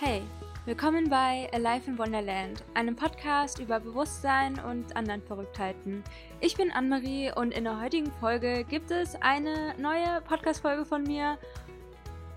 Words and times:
Hey, 0.00 0.22
willkommen 0.66 1.08
bei 1.08 1.48
Alive 1.52 1.88
in 1.88 1.98
Wonderland, 1.98 2.64
einem 2.74 2.96
Podcast 2.96 3.60
über 3.60 3.78
Bewusstsein 3.78 4.58
und 4.58 4.96
anderen 4.96 5.22
Verrücktheiten. 5.22 6.02
Ich 6.40 6.56
bin 6.56 6.72
Anne-Marie 6.72 7.30
und 7.36 7.52
in 7.52 7.62
der 7.62 7.80
heutigen 7.80 8.10
Folge 8.18 8.64
gibt 8.64 8.90
es 8.90 9.14
eine 9.22 9.72
neue 9.78 10.20
Podcast-Folge 10.22 10.84
von 10.84 11.04
mir 11.04 11.38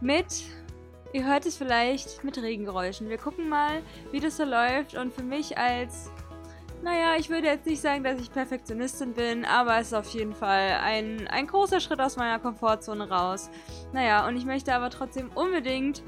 mit, 0.02 0.44
ihr 1.14 1.26
hört 1.26 1.48
es 1.48 1.58
vielleicht, 1.58 2.24
mit 2.24 2.38
Regengeräuschen. 2.38 3.10
Wir 3.10 3.18
gucken 3.18 3.50
mal, 3.50 3.82
wie 4.12 4.20
das 4.20 4.38
so 4.38 4.44
läuft 4.44 4.96
und 4.96 5.12
für 5.12 5.24
mich 5.24 5.58
als 5.58 6.12
naja, 6.84 7.16
ich 7.18 7.30
würde 7.30 7.48
jetzt 7.48 7.66
nicht 7.66 7.82
sagen, 7.82 8.04
dass 8.04 8.22
ich 8.22 8.32
Perfektionistin 8.32 9.14
bin, 9.14 9.46
aber 9.46 9.80
es 9.80 9.88
ist 9.88 9.94
auf 9.94 10.10
jeden 10.10 10.34
Fall 10.34 10.78
ein, 10.84 11.28
ein 11.28 11.48
großer 11.48 11.80
Schritt 11.80 12.00
aus 12.00 12.18
meiner 12.18 12.38
Komfortzone 12.38 13.10
raus. 13.10 13.50
Naja, 13.94 14.28
und 14.28 14.38
ich 14.38 14.46
möchte 14.46 14.74
aber 14.76 14.92
trotzdem 14.92 15.32
unbedingt 15.34 16.04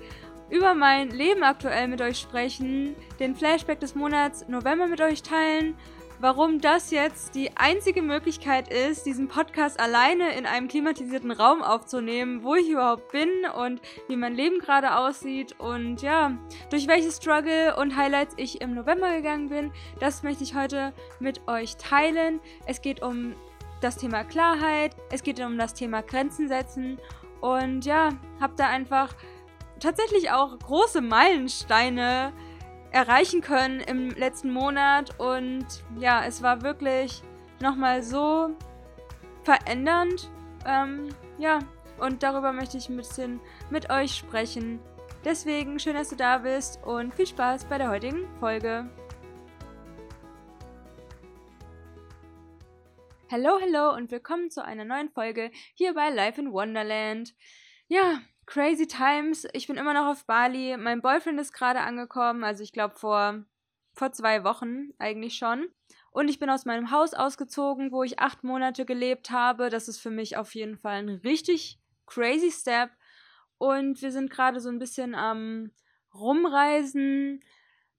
über 0.49 0.73
mein 0.73 1.09
Leben 1.09 1.43
aktuell 1.43 1.87
mit 1.87 2.01
euch 2.01 2.19
sprechen, 2.19 2.95
den 3.19 3.35
Flashback 3.35 3.79
des 3.79 3.95
Monats 3.95 4.47
November 4.47 4.87
mit 4.87 5.01
euch 5.01 5.21
teilen, 5.21 5.75
warum 6.19 6.59
das 6.59 6.91
jetzt 6.91 7.35
die 7.35 7.55
einzige 7.55 8.01
Möglichkeit 8.01 8.71
ist, 8.71 9.05
diesen 9.05 9.27
Podcast 9.27 9.79
alleine 9.79 10.33
in 10.37 10.45
einem 10.45 10.67
klimatisierten 10.67 11.31
Raum 11.31 11.61
aufzunehmen, 11.61 12.43
wo 12.43 12.55
ich 12.55 12.69
überhaupt 12.69 13.11
bin 13.11 13.29
und 13.57 13.81
wie 14.07 14.17
mein 14.17 14.35
Leben 14.35 14.59
gerade 14.59 14.97
aussieht 14.97 15.59
und 15.59 16.01
ja, 16.01 16.37
durch 16.69 16.87
welche 16.87 17.11
Struggle 17.11 17.75
und 17.77 17.95
Highlights 17.95 18.33
ich 18.37 18.61
im 18.61 18.73
November 18.73 19.15
gegangen 19.15 19.49
bin, 19.49 19.71
das 19.99 20.23
möchte 20.23 20.43
ich 20.43 20.55
heute 20.55 20.93
mit 21.19 21.47
euch 21.47 21.77
teilen. 21.77 22.39
Es 22.65 22.81
geht 22.81 23.01
um 23.01 23.33
das 23.81 23.95
Thema 23.95 24.23
Klarheit, 24.25 24.95
es 25.11 25.23
geht 25.23 25.39
um 25.39 25.57
das 25.57 25.73
Thema 25.73 26.01
Grenzen 26.01 26.49
setzen 26.49 26.99
und 27.39 27.85
ja, 27.85 28.09
hab 28.41 28.57
da 28.57 28.67
einfach 28.67 29.15
tatsächlich 29.79 30.31
auch 30.31 30.57
große 30.59 31.01
Meilensteine 31.01 32.33
erreichen 32.91 33.41
können 33.41 33.79
im 33.81 34.09
letzten 34.11 34.51
Monat. 34.51 35.19
Und 35.19 35.65
ja, 35.97 36.25
es 36.25 36.41
war 36.41 36.61
wirklich 36.61 37.21
nochmal 37.59 38.03
so 38.03 38.55
verändernd. 39.43 40.29
Ähm, 40.65 41.09
ja, 41.37 41.59
und 41.99 42.23
darüber 42.23 42.53
möchte 42.53 42.77
ich 42.77 42.89
ein 42.89 42.97
bisschen 42.97 43.39
mit 43.69 43.89
euch 43.89 44.15
sprechen. 44.15 44.79
Deswegen 45.25 45.79
schön, 45.79 45.95
dass 45.95 46.09
du 46.09 46.15
da 46.15 46.37
bist 46.39 46.81
und 46.83 47.13
viel 47.13 47.27
Spaß 47.27 47.65
bei 47.65 47.77
der 47.77 47.89
heutigen 47.89 48.27
Folge. 48.39 48.89
Hallo, 53.31 53.59
hallo 53.61 53.93
und 53.95 54.09
willkommen 54.09 54.49
zu 54.49 54.63
einer 54.63 54.85
neuen 54.85 55.09
Folge 55.09 55.51
hier 55.75 55.93
bei 55.93 56.09
Life 56.09 56.41
in 56.41 56.51
Wonderland. 56.51 57.35
Ja, 57.87 58.21
Crazy 58.49 58.87
Times. 58.87 59.47
Ich 59.53 59.67
bin 59.67 59.77
immer 59.77 59.93
noch 59.93 60.07
auf 60.07 60.25
Bali. 60.25 60.75
Mein 60.75 61.03
Boyfriend 61.03 61.39
ist 61.39 61.53
gerade 61.53 61.81
angekommen, 61.81 62.43
also 62.43 62.63
ich 62.63 62.73
glaube 62.73 62.95
vor, 62.95 63.45
vor 63.93 64.11
zwei 64.11 64.43
Wochen 64.43 64.89
eigentlich 64.97 65.37
schon. 65.37 65.67
Und 66.09 66.29
ich 66.29 66.39
bin 66.39 66.49
aus 66.49 66.65
meinem 66.65 66.89
Haus 66.89 67.13
ausgezogen, 67.13 67.91
wo 67.91 68.01
ich 68.01 68.17
acht 68.17 68.43
Monate 68.43 68.85
gelebt 68.85 69.29
habe. 69.29 69.69
Das 69.69 69.87
ist 69.87 69.99
für 69.99 70.09
mich 70.09 70.35
auf 70.35 70.55
jeden 70.55 70.79
Fall 70.79 70.97
ein 70.97 71.09
richtig 71.09 71.79
crazy 72.07 72.49
Step. 72.49 72.89
Und 73.59 74.01
wir 74.01 74.11
sind 74.11 74.31
gerade 74.31 74.59
so 74.59 74.69
ein 74.69 74.79
bisschen 74.79 75.13
am 75.13 75.69
Rumreisen. 76.15 77.41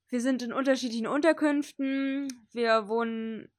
Wir 0.09 0.21
sind 0.21 0.43
in 0.43 0.53
unterschiedlichen 0.53 1.06
Unterkünften. 1.06 2.27
Wir 2.51 2.89
wohnen 2.89 3.53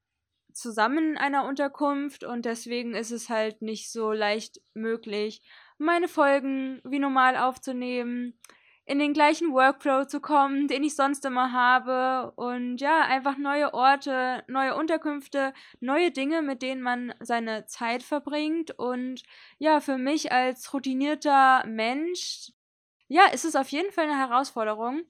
zusammen 0.51 1.11
in 1.11 1.17
einer 1.17 1.45
Unterkunft 1.45 2.25
und 2.25 2.43
deswegen 2.43 2.95
ist 2.95 3.11
es 3.11 3.29
halt 3.29 3.61
nicht 3.61 3.89
so 3.89 4.11
leicht 4.11 4.59
möglich, 4.73 5.41
meine 5.81 6.07
Folgen 6.07 6.79
wie 6.83 6.99
normal 6.99 7.35
aufzunehmen, 7.35 8.39
in 8.85 8.99
den 8.99 9.13
gleichen 9.13 9.53
Workflow 9.53 10.05
zu 10.05 10.19
kommen, 10.19 10.67
den 10.67 10.83
ich 10.83 10.95
sonst 10.95 11.23
immer 11.25 11.51
habe 11.51 12.31
und 12.35 12.81
ja, 12.81 13.01
einfach 13.01 13.37
neue 13.37 13.73
Orte, 13.73 14.43
neue 14.47 14.75
Unterkünfte, 14.75 15.53
neue 15.79 16.11
Dinge, 16.11 16.41
mit 16.41 16.61
denen 16.61 16.81
man 16.81 17.13
seine 17.19 17.65
Zeit 17.65 18.03
verbringt 18.03 18.71
und 18.77 19.23
ja, 19.59 19.79
für 19.79 19.97
mich 19.97 20.31
als 20.31 20.73
routinierter 20.73 21.65
Mensch, 21.67 22.51
ja, 23.07 23.25
ist 23.27 23.45
es 23.45 23.55
auf 23.55 23.69
jeden 23.69 23.91
Fall 23.91 24.05
eine 24.05 24.17
Herausforderung. 24.17 25.03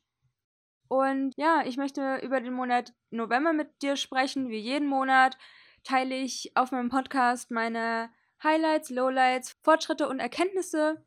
Und 0.87 1.33
ja, 1.37 1.63
ich 1.65 1.77
möchte 1.77 2.17
über 2.17 2.41
den 2.41 2.53
Monat 2.53 2.93
November 3.11 3.53
mit 3.53 3.81
dir 3.81 3.95
sprechen. 3.95 4.49
Wie 4.49 4.59
jeden 4.59 4.87
Monat 4.89 5.37
teile 5.83 6.15
ich 6.15 6.51
auf 6.55 6.71
meinem 6.71 6.89
Podcast 6.89 7.49
meine 7.49 8.09
Highlights, 8.43 8.89
Lowlights, 8.89 9.55
Fortschritte 9.63 10.07
und 10.07 10.19
Erkenntnisse. 10.19 11.03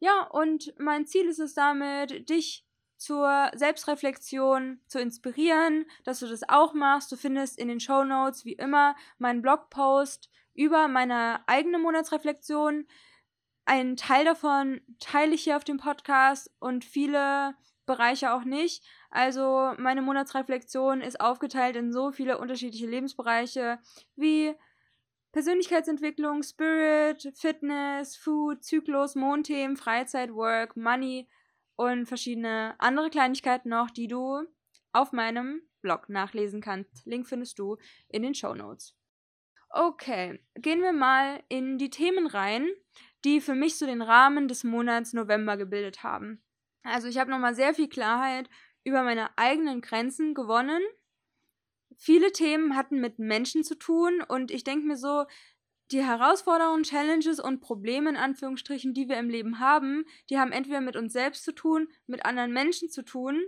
Ja, 0.00 0.22
und 0.22 0.74
mein 0.78 1.06
Ziel 1.06 1.26
ist 1.26 1.40
es 1.40 1.54
damit, 1.54 2.28
dich 2.28 2.64
zur 2.96 3.50
Selbstreflexion 3.54 4.80
zu 4.86 5.00
inspirieren, 5.00 5.86
dass 6.04 6.20
du 6.20 6.26
das 6.26 6.48
auch 6.48 6.74
machst. 6.74 7.10
Du 7.12 7.16
findest 7.16 7.58
in 7.58 7.68
den 7.68 7.80
Show 7.80 8.04
Notes 8.04 8.44
wie 8.44 8.54
immer 8.54 8.96
meinen 9.18 9.42
Blogpost 9.42 10.30
über 10.54 10.88
meine 10.88 11.40
eigene 11.46 11.78
Monatsreflexion. 11.78 12.86
Einen 13.64 13.96
Teil 13.96 14.24
davon 14.24 14.80
teile 14.98 15.34
ich 15.34 15.44
hier 15.44 15.56
auf 15.56 15.64
dem 15.64 15.78
Podcast 15.78 16.50
und 16.58 16.84
viele 16.84 17.54
Bereiche 17.86 18.32
auch 18.32 18.44
nicht. 18.44 18.84
Also 19.10 19.72
meine 19.78 20.02
Monatsreflexion 20.02 21.00
ist 21.00 21.20
aufgeteilt 21.20 21.76
in 21.76 21.92
so 21.92 22.10
viele 22.10 22.38
unterschiedliche 22.38 22.86
Lebensbereiche 22.86 23.78
wie 24.16 24.54
Persönlichkeitsentwicklung, 25.32 26.42
Spirit, 26.42 27.32
Fitness, 27.34 28.16
Food, 28.16 28.64
Zyklus, 28.64 29.14
Mondthemen, 29.14 29.76
Freizeit, 29.76 30.32
Work, 30.32 30.76
Money 30.76 31.28
und 31.76 32.06
verschiedene 32.06 32.74
andere 32.78 33.10
Kleinigkeiten 33.10 33.68
noch, 33.68 33.90
die 33.90 34.08
du 34.08 34.42
auf 34.92 35.12
meinem 35.12 35.62
Blog 35.80 36.08
nachlesen 36.08 36.60
kannst. 36.60 37.04
Link 37.06 37.26
findest 37.26 37.58
du 37.58 37.76
in 38.08 38.22
den 38.22 38.34
Show 38.34 38.54
Notes. 38.54 38.96
Okay, 39.70 40.40
gehen 40.54 40.80
wir 40.80 40.92
mal 40.92 41.42
in 41.48 41.76
die 41.76 41.90
Themen 41.90 42.26
rein, 42.26 42.68
die 43.24 43.40
für 43.40 43.54
mich 43.54 43.76
so 43.76 43.84
den 43.84 44.00
Rahmen 44.02 44.48
des 44.48 44.64
Monats 44.64 45.12
November 45.12 45.56
gebildet 45.56 46.02
haben. 46.02 46.42
Also 46.82 47.06
ich 47.06 47.18
habe 47.18 47.30
nochmal 47.30 47.54
sehr 47.54 47.74
viel 47.74 47.88
Klarheit 47.88 48.48
über 48.82 49.02
meine 49.02 49.36
eigenen 49.36 49.82
Grenzen 49.82 50.34
gewonnen 50.34 50.80
viele 51.98 52.32
Themen 52.32 52.76
hatten 52.76 53.00
mit 53.00 53.18
Menschen 53.18 53.64
zu 53.64 53.74
tun 53.76 54.22
und 54.26 54.50
ich 54.50 54.64
denke 54.64 54.86
mir 54.86 54.96
so, 54.96 55.26
die 55.90 56.04
Herausforderungen, 56.04 56.82
Challenges 56.82 57.40
und 57.40 57.60
Probleme 57.60 58.10
in 58.10 58.16
Anführungsstrichen, 58.16 58.94
die 58.94 59.08
wir 59.08 59.18
im 59.18 59.30
Leben 59.30 59.58
haben, 59.58 60.04
die 60.30 60.38
haben 60.38 60.52
entweder 60.52 60.80
mit 60.80 60.96
uns 60.96 61.12
selbst 61.12 61.44
zu 61.44 61.52
tun, 61.54 61.88
mit 62.06 62.24
anderen 62.26 62.52
Menschen 62.52 62.90
zu 62.90 63.02
tun. 63.02 63.42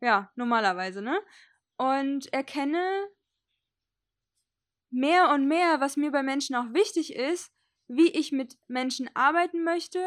Ja, 0.00 0.30
normalerweise, 0.36 1.02
ne? 1.02 1.20
Und 1.76 2.32
erkenne 2.32 3.08
mehr 4.90 5.30
und 5.30 5.46
mehr, 5.46 5.80
was 5.80 5.96
mir 5.96 6.10
bei 6.10 6.22
Menschen 6.22 6.54
auch 6.56 6.72
wichtig 6.72 7.14
ist, 7.14 7.52
wie 7.88 8.10
ich 8.10 8.32
mit 8.32 8.56
Menschen 8.68 9.10
arbeiten 9.14 9.64
möchte, 9.64 10.00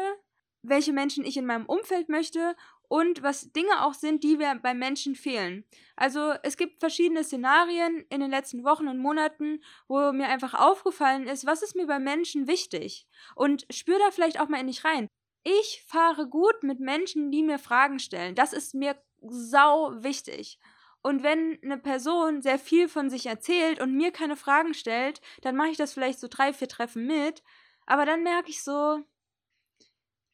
welche 0.62 0.92
Menschen 0.92 1.24
ich 1.24 1.36
in 1.36 1.46
meinem 1.46 1.66
Umfeld 1.66 2.08
möchte 2.08 2.54
und 2.92 3.22
was 3.22 3.50
Dinge 3.52 3.86
auch 3.86 3.94
sind, 3.94 4.22
die 4.22 4.38
wir 4.38 4.54
bei 4.56 4.74
Menschen 4.74 5.14
fehlen. 5.14 5.64
Also 5.96 6.34
es 6.42 6.58
gibt 6.58 6.78
verschiedene 6.78 7.24
Szenarien 7.24 8.04
in 8.10 8.20
den 8.20 8.30
letzten 8.30 8.64
Wochen 8.64 8.86
und 8.86 8.98
Monaten, 8.98 9.62
wo 9.88 10.12
mir 10.12 10.28
einfach 10.28 10.52
aufgefallen 10.52 11.26
ist, 11.26 11.46
was 11.46 11.62
ist 11.62 11.74
mir 11.74 11.86
bei 11.86 11.98
Menschen 11.98 12.46
wichtig. 12.46 13.06
Und 13.34 13.64
spür 13.70 13.98
da 13.98 14.10
vielleicht 14.10 14.38
auch 14.38 14.50
mal 14.50 14.60
in 14.60 14.66
dich 14.66 14.84
rein. 14.84 15.08
Ich 15.42 15.82
fahre 15.86 16.28
gut 16.28 16.62
mit 16.62 16.80
Menschen, 16.80 17.30
die 17.30 17.42
mir 17.42 17.58
Fragen 17.58 17.98
stellen. 17.98 18.34
Das 18.34 18.52
ist 18.52 18.74
mir 18.74 19.02
sau 19.22 19.92
wichtig. 19.94 20.58
Und 21.00 21.22
wenn 21.22 21.58
eine 21.64 21.78
Person 21.78 22.42
sehr 22.42 22.58
viel 22.58 22.90
von 22.90 23.08
sich 23.08 23.24
erzählt 23.24 23.80
und 23.80 23.96
mir 23.96 24.12
keine 24.12 24.36
Fragen 24.36 24.74
stellt, 24.74 25.22
dann 25.40 25.56
mache 25.56 25.70
ich 25.70 25.78
das 25.78 25.94
vielleicht 25.94 26.20
so 26.20 26.28
drei, 26.28 26.52
vier 26.52 26.68
Treffen 26.68 27.06
mit. 27.06 27.42
Aber 27.86 28.04
dann 28.04 28.22
merke 28.22 28.50
ich 28.50 28.62
so, 28.62 29.02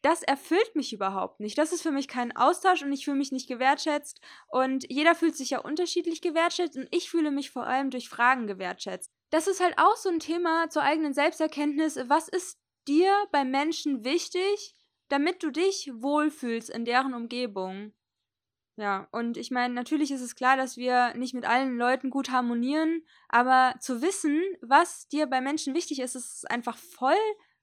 das 0.08 0.22
erfüllt 0.22 0.74
mich 0.74 0.94
überhaupt 0.94 1.38
nicht. 1.38 1.58
Das 1.58 1.70
ist 1.70 1.82
für 1.82 1.90
mich 1.90 2.08
kein 2.08 2.34
Austausch 2.34 2.82
und 2.82 2.90
ich 2.92 3.04
fühle 3.04 3.18
mich 3.18 3.30
nicht 3.30 3.46
gewertschätzt. 3.46 4.22
Und 4.46 4.90
jeder 4.90 5.14
fühlt 5.14 5.36
sich 5.36 5.50
ja 5.50 5.58
unterschiedlich 5.58 6.22
gewertschätzt 6.22 6.78
und 6.78 6.88
ich 6.92 7.10
fühle 7.10 7.30
mich 7.30 7.50
vor 7.50 7.66
allem 7.66 7.90
durch 7.90 8.08
Fragen 8.08 8.46
gewertschätzt. 8.46 9.12
Das 9.28 9.46
ist 9.46 9.62
halt 9.62 9.76
auch 9.76 9.96
so 9.96 10.08
ein 10.08 10.18
Thema 10.18 10.70
zur 10.70 10.82
eigenen 10.82 11.12
Selbsterkenntnis. 11.12 11.98
Was 12.06 12.28
ist 12.28 12.58
dir 12.88 13.12
bei 13.32 13.44
Menschen 13.44 14.02
wichtig, 14.02 14.74
damit 15.10 15.42
du 15.42 15.50
dich 15.50 15.90
wohlfühlst 15.92 16.70
in 16.70 16.86
deren 16.86 17.12
Umgebung? 17.12 17.92
Ja, 18.76 19.08
und 19.12 19.36
ich 19.36 19.50
meine, 19.50 19.74
natürlich 19.74 20.10
ist 20.10 20.22
es 20.22 20.36
klar, 20.36 20.56
dass 20.56 20.78
wir 20.78 21.12
nicht 21.18 21.34
mit 21.34 21.44
allen 21.44 21.76
Leuten 21.76 22.08
gut 22.08 22.30
harmonieren, 22.30 23.02
aber 23.28 23.74
zu 23.80 24.00
wissen, 24.00 24.40
was 24.62 25.06
dir 25.08 25.26
bei 25.26 25.42
Menschen 25.42 25.74
wichtig 25.74 25.98
ist, 25.98 26.14
ist 26.14 26.50
einfach 26.50 26.78
voll 26.78 27.12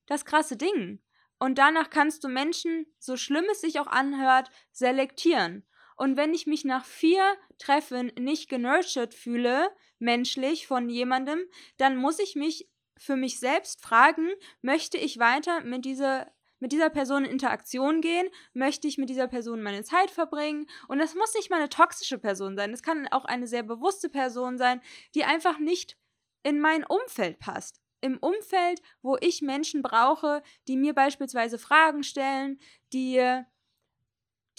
das 0.05 0.25
krasse 0.25 0.57
Ding. 0.57 1.01
Und 1.37 1.57
danach 1.57 1.89
kannst 1.89 2.23
du 2.23 2.27
Menschen, 2.27 2.85
so 2.97 3.17
schlimm 3.17 3.45
es 3.51 3.61
sich 3.61 3.79
auch 3.79 3.87
anhört, 3.87 4.49
selektieren. 4.71 5.65
Und 5.97 6.17
wenn 6.17 6.33
ich 6.33 6.47
mich 6.47 6.65
nach 6.65 6.85
vier 6.85 7.23
Treffen 7.57 8.11
nicht 8.19 8.49
genurtured 8.49 9.13
fühle, 9.13 9.69
menschlich 9.99 10.67
von 10.67 10.89
jemandem, 10.89 11.39
dann 11.77 11.95
muss 11.95 12.19
ich 12.19 12.35
mich 12.35 12.69
für 12.97 13.15
mich 13.15 13.39
selbst 13.39 13.81
fragen, 13.81 14.29
möchte 14.61 14.97
ich 14.97 15.19
weiter 15.19 15.61
mit 15.61 15.85
dieser 15.85 16.31
mit 16.59 16.71
dieser 16.71 16.89
Person 16.89 17.25
in 17.25 17.31
Interaktion 17.31 17.99
gehen? 17.99 18.27
Möchte 18.53 18.87
ich 18.87 18.97
mit 18.97 19.09
dieser 19.09 19.27
Person 19.27 19.61
meine 19.61 19.83
Zeit 19.83 20.09
verbringen? 20.09 20.67
Und 20.87 20.99
das 20.99 21.13
muss 21.13 21.33
nicht 21.33 21.49
mal 21.49 21.57
eine 21.57 21.69
toxische 21.69 22.17
Person 22.17 22.55
sein. 22.55 22.73
Es 22.73 22.81
kann 22.81 23.07
auch 23.09 23.25
eine 23.25 23.45
sehr 23.45 23.61
bewusste 23.61 24.09
Person 24.09 24.57
sein, 24.57 24.81
die 25.13 25.25
einfach 25.25 25.59
nicht 25.59 25.97
in 26.43 26.61
mein 26.61 26.85
Umfeld 26.85 27.39
passt. 27.39 27.81
Im 28.05 28.19
Umfeld, 28.19 28.81
wo 29.01 29.17
ich 29.19 29.41
Menschen 29.41 29.81
brauche, 29.81 30.43
die 30.67 30.77
mir 30.77 30.93
beispielsweise 30.93 31.57
Fragen 31.57 32.03
stellen, 32.03 32.59
die, 32.93 33.41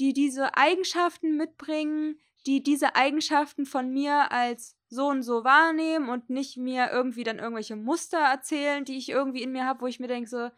die 0.00 0.12
diese 0.12 0.56
Eigenschaften 0.56 1.36
mitbringen, 1.36 2.18
die 2.44 2.64
diese 2.64 2.96
Eigenschaften 2.96 3.64
von 3.64 3.92
mir 3.92 4.32
als 4.32 4.76
so 4.88 5.06
und 5.06 5.22
so 5.22 5.44
wahrnehmen 5.44 6.08
und 6.08 6.28
nicht 6.28 6.56
mir 6.56 6.90
irgendwie 6.90 7.22
dann 7.22 7.38
irgendwelche 7.38 7.76
Muster 7.76 8.18
erzählen, 8.18 8.84
die 8.84 8.98
ich 8.98 9.10
irgendwie 9.10 9.42
in 9.42 9.52
mir 9.52 9.64
habe, 9.64 9.80
wo 9.82 9.86
ich 9.86 10.00
mir 10.00 10.08
denke 10.08 10.28
so, 10.28 10.50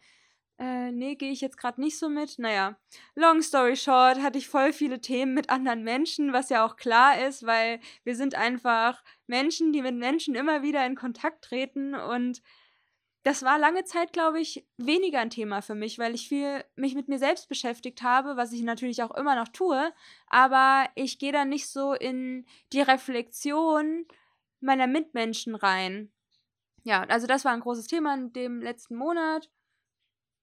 äh, 0.59 0.91
nee, 0.91 1.15
gehe 1.15 1.31
ich 1.31 1.41
jetzt 1.41 1.57
gerade 1.57 1.79
nicht 1.79 1.97
so 1.97 2.09
mit. 2.09 2.37
Naja, 2.37 2.77
long 3.15 3.41
story 3.41 3.77
short, 3.77 4.21
hatte 4.21 4.37
ich 4.37 4.49
voll 4.49 4.73
viele 4.73 4.99
Themen 4.99 5.33
mit 5.33 5.49
anderen 5.49 5.83
Menschen, 5.83 6.33
was 6.33 6.49
ja 6.49 6.65
auch 6.65 6.75
klar 6.75 7.25
ist, 7.25 7.45
weil 7.45 7.79
wir 8.03 8.15
sind 8.15 8.35
einfach 8.35 9.01
Menschen, 9.25 9.71
die 9.71 9.81
mit 9.81 9.95
Menschen 9.95 10.35
immer 10.35 10.61
wieder 10.61 10.85
in 10.85 10.95
Kontakt 10.95 11.45
treten 11.45 11.95
und 11.95 12.41
das 13.23 13.43
war 13.43 13.59
lange 13.59 13.83
Zeit, 13.83 14.13
glaube 14.13 14.39
ich, 14.39 14.65
weniger 14.77 15.19
ein 15.19 15.29
Thema 15.29 15.61
für 15.61 15.75
mich, 15.75 15.99
weil 15.99 16.15
ich 16.15 16.29
viel 16.29 16.63
mich 16.75 16.95
mit 16.95 17.09
mir 17.09 17.19
selbst 17.19 17.49
beschäftigt 17.49 18.01
habe, 18.01 18.37
was 18.37 18.53
ich 18.53 18.61
natürlich 18.61 19.03
auch 19.03 19.11
immer 19.11 19.35
noch 19.35 19.49
tue, 19.49 19.93
aber 20.27 20.89
ich 20.95 21.19
gehe 21.19 21.33
da 21.33 21.43
nicht 21.45 21.67
so 21.67 21.93
in 21.93 22.45
die 22.71 22.81
Reflexion 22.81 24.05
meiner 24.61 24.87
Mitmenschen 24.87 25.55
rein. 25.55 26.11
Ja, 26.83 27.03
also 27.03 27.27
das 27.27 27.43
war 27.43 27.51
ein 27.51 27.59
großes 27.59 27.87
Thema 27.87 28.13
in 28.13 28.31
dem 28.31 28.61
letzten 28.61 28.95
Monat. 28.95 29.49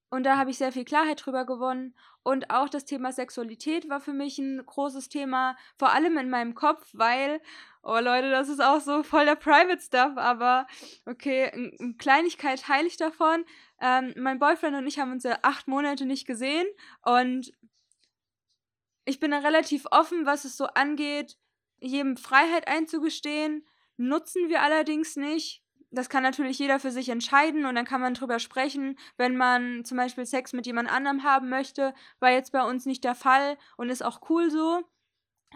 Und 0.09 0.23
da 0.25 0.37
habe 0.37 0.51
ich 0.51 0.59
sehr 0.59 0.73
viel 0.73 0.85
Klarheit 0.85 1.25
drüber 1.25 1.45
gewonnen. 1.45 1.95
Und 2.23 2.51
auch 2.51 2.69
das 2.69 2.85
Thema 2.85 3.13
Sexualität 3.13 3.89
war 3.89 4.01
für 4.01 4.13
mich 4.13 4.39
ein 4.39 4.65
großes 4.65 5.09
Thema, 5.09 5.57
vor 5.77 5.93
allem 5.93 6.17
in 6.19 6.31
meinem 6.31 6.55
Kopf, 6.55 6.89
weil, 6.93 7.41
oh 7.83 7.99
Leute, 7.99 8.31
das 8.31 8.49
ist 8.49 8.61
auch 8.61 8.81
so 8.81 9.03
voll 9.03 9.25
der 9.25 9.37
Private 9.37 9.81
Stuff, 9.81 10.17
aber 10.17 10.67
okay, 11.07 11.51
eine 11.53 11.95
Kleinigkeit 11.95 12.63
teile 12.63 12.87
ich 12.87 12.97
davon. 12.97 13.45
Ähm, 13.81 14.15
mein 14.17 14.39
Boyfriend 14.39 14.77
und 14.77 14.87
ich 14.87 14.99
haben 14.99 15.13
uns 15.13 15.25
ja 15.25 15.39
acht 15.43 15.69
Monate 15.69 16.07
nicht 16.07 16.27
gesehen 16.27 16.67
und 17.03 17.53
ich 19.05 19.21
bin 19.21 19.31
da 19.31 19.39
relativ 19.39 19.87
offen, 19.91 20.27
was 20.27 20.45
es 20.45 20.57
so 20.57 20.67
angeht, 20.67 21.37
jedem 21.79 22.17
Freiheit 22.17 22.69
einzugestehen. 22.69 23.65
Nutzen 23.97 24.49
wir 24.49 24.63
allerdings 24.63 25.17
nicht 25.17 25.63
das 25.91 26.09
kann 26.09 26.23
natürlich 26.23 26.59
jeder 26.59 26.81
für 26.81 26.91
sich 26.91 27.09
entscheiden 27.09 27.65
und 27.65 27.75
dann 27.75 27.85
kann 27.85 28.01
man 28.01 28.15
drüber 28.15 28.39
sprechen, 28.39 28.99
wenn 29.17 29.37
man 29.37 29.85
zum 29.85 29.97
Beispiel 29.97 30.27
Sex 30.27 30.53
mit 30.53 30.67
jemand 30.67 30.91
anderem 30.91 31.23
haben 31.23 31.49
möchte, 31.49 31.95
war 32.19 32.31
jetzt 32.31 32.53
bei 32.53 32.63
uns 32.63 32.87
nicht 32.87 33.05
der 33.05 33.15
Fall 33.15 33.57
und 33.77 33.89
ist 33.89 34.05
auch 34.05 34.29
cool 34.29 34.51
so. 34.51 34.83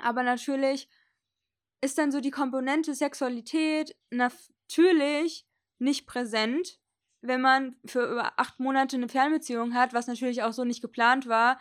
Aber 0.02 0.22
natürlich 0.22 0.88
ist 1.80 1.98
dann 1.98 2.12
so 2.12 2.20
die 2.20 2.30
Komponente 2.30 2.94
Sexualität 2.94 3.96
natürlich 4.10 5.46
nicht 5.78 6.06
präsent, 6.06 6.78
wenn 7.22 7.40
man 7.40 7.76
für 7.84 8.10
über 8.10 8.38
acht 8.38 8.60
Monate 8.60 8.96
eine 8.96 9.08
Fernbeziehung 9.08 9.74
hat, 9.74 9.92
was 9.92 10.06
natürlich 10.06 10.42
auch 10.42 10.52
so 10.52 10.64
nicht 10.64 10.82
geplant 10.82 11.26
war. 11.26 11.58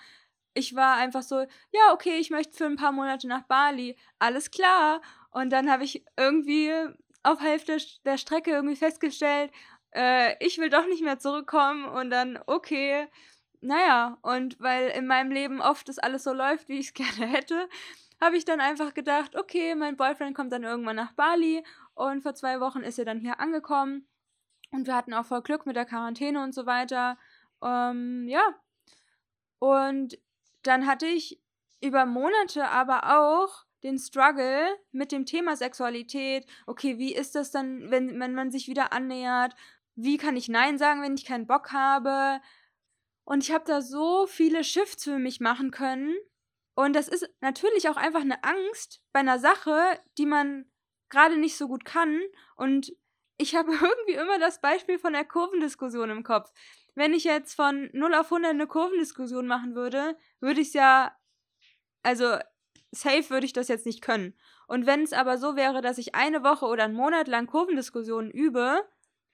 Ich 0.53 0.75
war 0.75 0.95
einfach 0.95 1.23
so, 1.23 1.39
ja, 1.71 1.93
okay, 1.93 2.17
ich 2.17 2.29
möchte 2.29 2.57
für 2.57 2.65
ein 2.65 2.75
paar 2.75 2.91
Monate 2.91 3.27
nach 3.27 3.43
Bali, 3.43 3.97
alles 4.19 4.51
klar. 4.51 5.01
Und 5.31 5.51
dann 5.51 5.71
habe 5.71 5.83
ich 5.83 6.05
irgendwie 6.17 6.71
auf 7.23 7.41
Hälfte 7.41 7.77
der 8.05 8.17
Strecke 8.17 8.51
irgendwie 8.51 8.75
festgestellt, 8.75 9.51
äh, 9.93 10.35
ich 10.45 10.57
will 10.57 10.69
doch 10.69 10.85
nicht 10.87 11.03
mehr 11.03 11.19
zurückkommen 11.19 11.85
und 11.85 12.09
dann, 12.09 12.39
okay, 12.45 13.07
naja, 13.61 14.17
und 14.21 14.59
weil 14.59 14.89
in 14.89 15.07
meinem 15.07 15.31
Leben 15.31 15.61
oft 15.61 15.89
das 15.89 15.99
alles 15.99 16.23
so 16.23 16.33
läuft, 16.33 16.69
wie 16.69 16.79
ich 16.79 16.87
es 16.87 16.93
gerne 16.93 17.27
hätte, 17.27 17.67
habe 18.21 18.37
ich 18.37 18.45
dann 18.45 18.61
einfach 18.61 18.93
gedacht, 18.93 19.35
okay, 19.35 19.75
mein 19.75 19.97
Boyfriend 19.97 20.35
kommt 20.35 20.51
dann 20.51 20.63
irgendwann 20.63 20.95
nach 20.95 21.13
Bali 21.13 21.63
und 21.93 22.21
vor 22.21 22.35
zwei 22.35 22.59
Wochen 22.59 22.81
ist 22.81 22.99
er 22.99 23.05
dann 23.05 23.19
hier 23.19 23.39
angekommen 23.39 24.07
und 24.71 24.87
wir 24.87 24.95
hatten 24.95 25.13
auch 25.13 25.25
voll 25.25 25.41
Glück 25.41 25.65
mit 25.65 25.75
der 25.75 25.85
Quarantäne 25.85 26.43
und 26.43 26.53
so 26.53 26.65
weiter. 26.65 27.17
Ähm, 27.63 28.27
ja. 28.27 28.43
Und 29.59 30.17
dann 30.63 30.85
hatte 30.85 31.07
ich 31.07 31.41
über 31.81 32.05
Monate 32.05 32.67
aber 32.67 33.19
auch 33.19 33.65
den 33.83 33.97
Struggle 33.97 34.67
mit 34.91 35.11
dem 35.11 35.25
Thema 35.25 35.55
Sexualität. 35.55 36.45
Okay, 36.67 36.97
wie 36.97 37.15
ist 37.15 37.35
das 37.35 37.51
dann, 37.51 37.89
wenn, 37.91 38.19
wenn 38.19 38.33
man 38.33 38.51
sich 38.51 38.67
wieder 38.67 38.93
annähert? 38.93 39.55
Wie 39.95 40.17
kann 40.17 40.35
ich 40.35 40.49
Nein 40.49 40.77
sagen, 40.77 41.01
wenn 41.01 41.15
ich 41.15 41.25
keinen 41.25 41.47
Bock 41.47 41.71
habe? 41.71 42.41
Und 43.23 43.43
ich 43.43 43.51
habe 43.51 43.65
da 43.65 43.81
so 43.81 44.27
viele 44.27 44.63
Shifts 44.63 45.03
für 45.03 45.19
mich 45.19 45.39
machen 45.39 45.71
können. 45.71 46.15
Und 46.75 46.95
das 46.95 47.07
ist 47.07 47.29
natürlich 47.41 47.89
auch 47.89 47.97
einfach 47.97 48.21
eine 48.21 48.43
Angst 48.43 49.01
bei 49.11 49.19
einer 49.19 49.37
Sache, 49.37 49.99
die 50.17 50.25
man 50.25 50.65
gerade 51.09 51.37
nicht 51.37 51.57
so 51.57 51.67
gut 51.67 51.85
kann. 51.85 52.21
Und 52.55 52.93
ich 53.37 53.55
habe 53.55 53.71
irgendwie 53.81 54.13
immer 54.13 54.39
das 54.39 54.61
Beispiel 54.61 54.99
von 54.99 55.13
der 55.13 55.25
Kurvendiskussion 55.25 56.09
im 56.09 56.23
Kopf. 56.23 56.51
Wenn 56.95 57.13
ich 57.13 57.23
jetzt 57.23 57.53
von 57.55 57.89
0 57.93 58.13
auf 58.13 58.31
100 58.31 58.51
eine 58.51 58.67
Kurvendiskussion 58.67 59.47
machen 59.47 59.75
würde, 59.75 60.17
würde 60.39 60.61
ich 60.61 60.69
es 60.69 60.73
ja, 60.73 61.15
also 62.03 62.37
safe 62.91 63.29
würde 63.29 63.45
ich 63.45 63.53
das 63.53 63.67
jetzt 63.67 63.85
nicht 63.85 64.01
können. 64.01 64.33
Und 64.67 64.85
wenn 64.85 65.03
es 65.03 65.13
aber 65.13 65.37
so 65.37 65.55
wäre, 65.55 65.81
dass 65.81 65.97
ich 65.97 66.15
eine 66.15 66.43
Woche 66.43 66.65
oder 66.65 66.83
einen 66.83 66.93
Monat 66.93 67.27
lang 67.27 67.47
Kurvendiskussionen 67.47 68.31
übe 68.31 68.83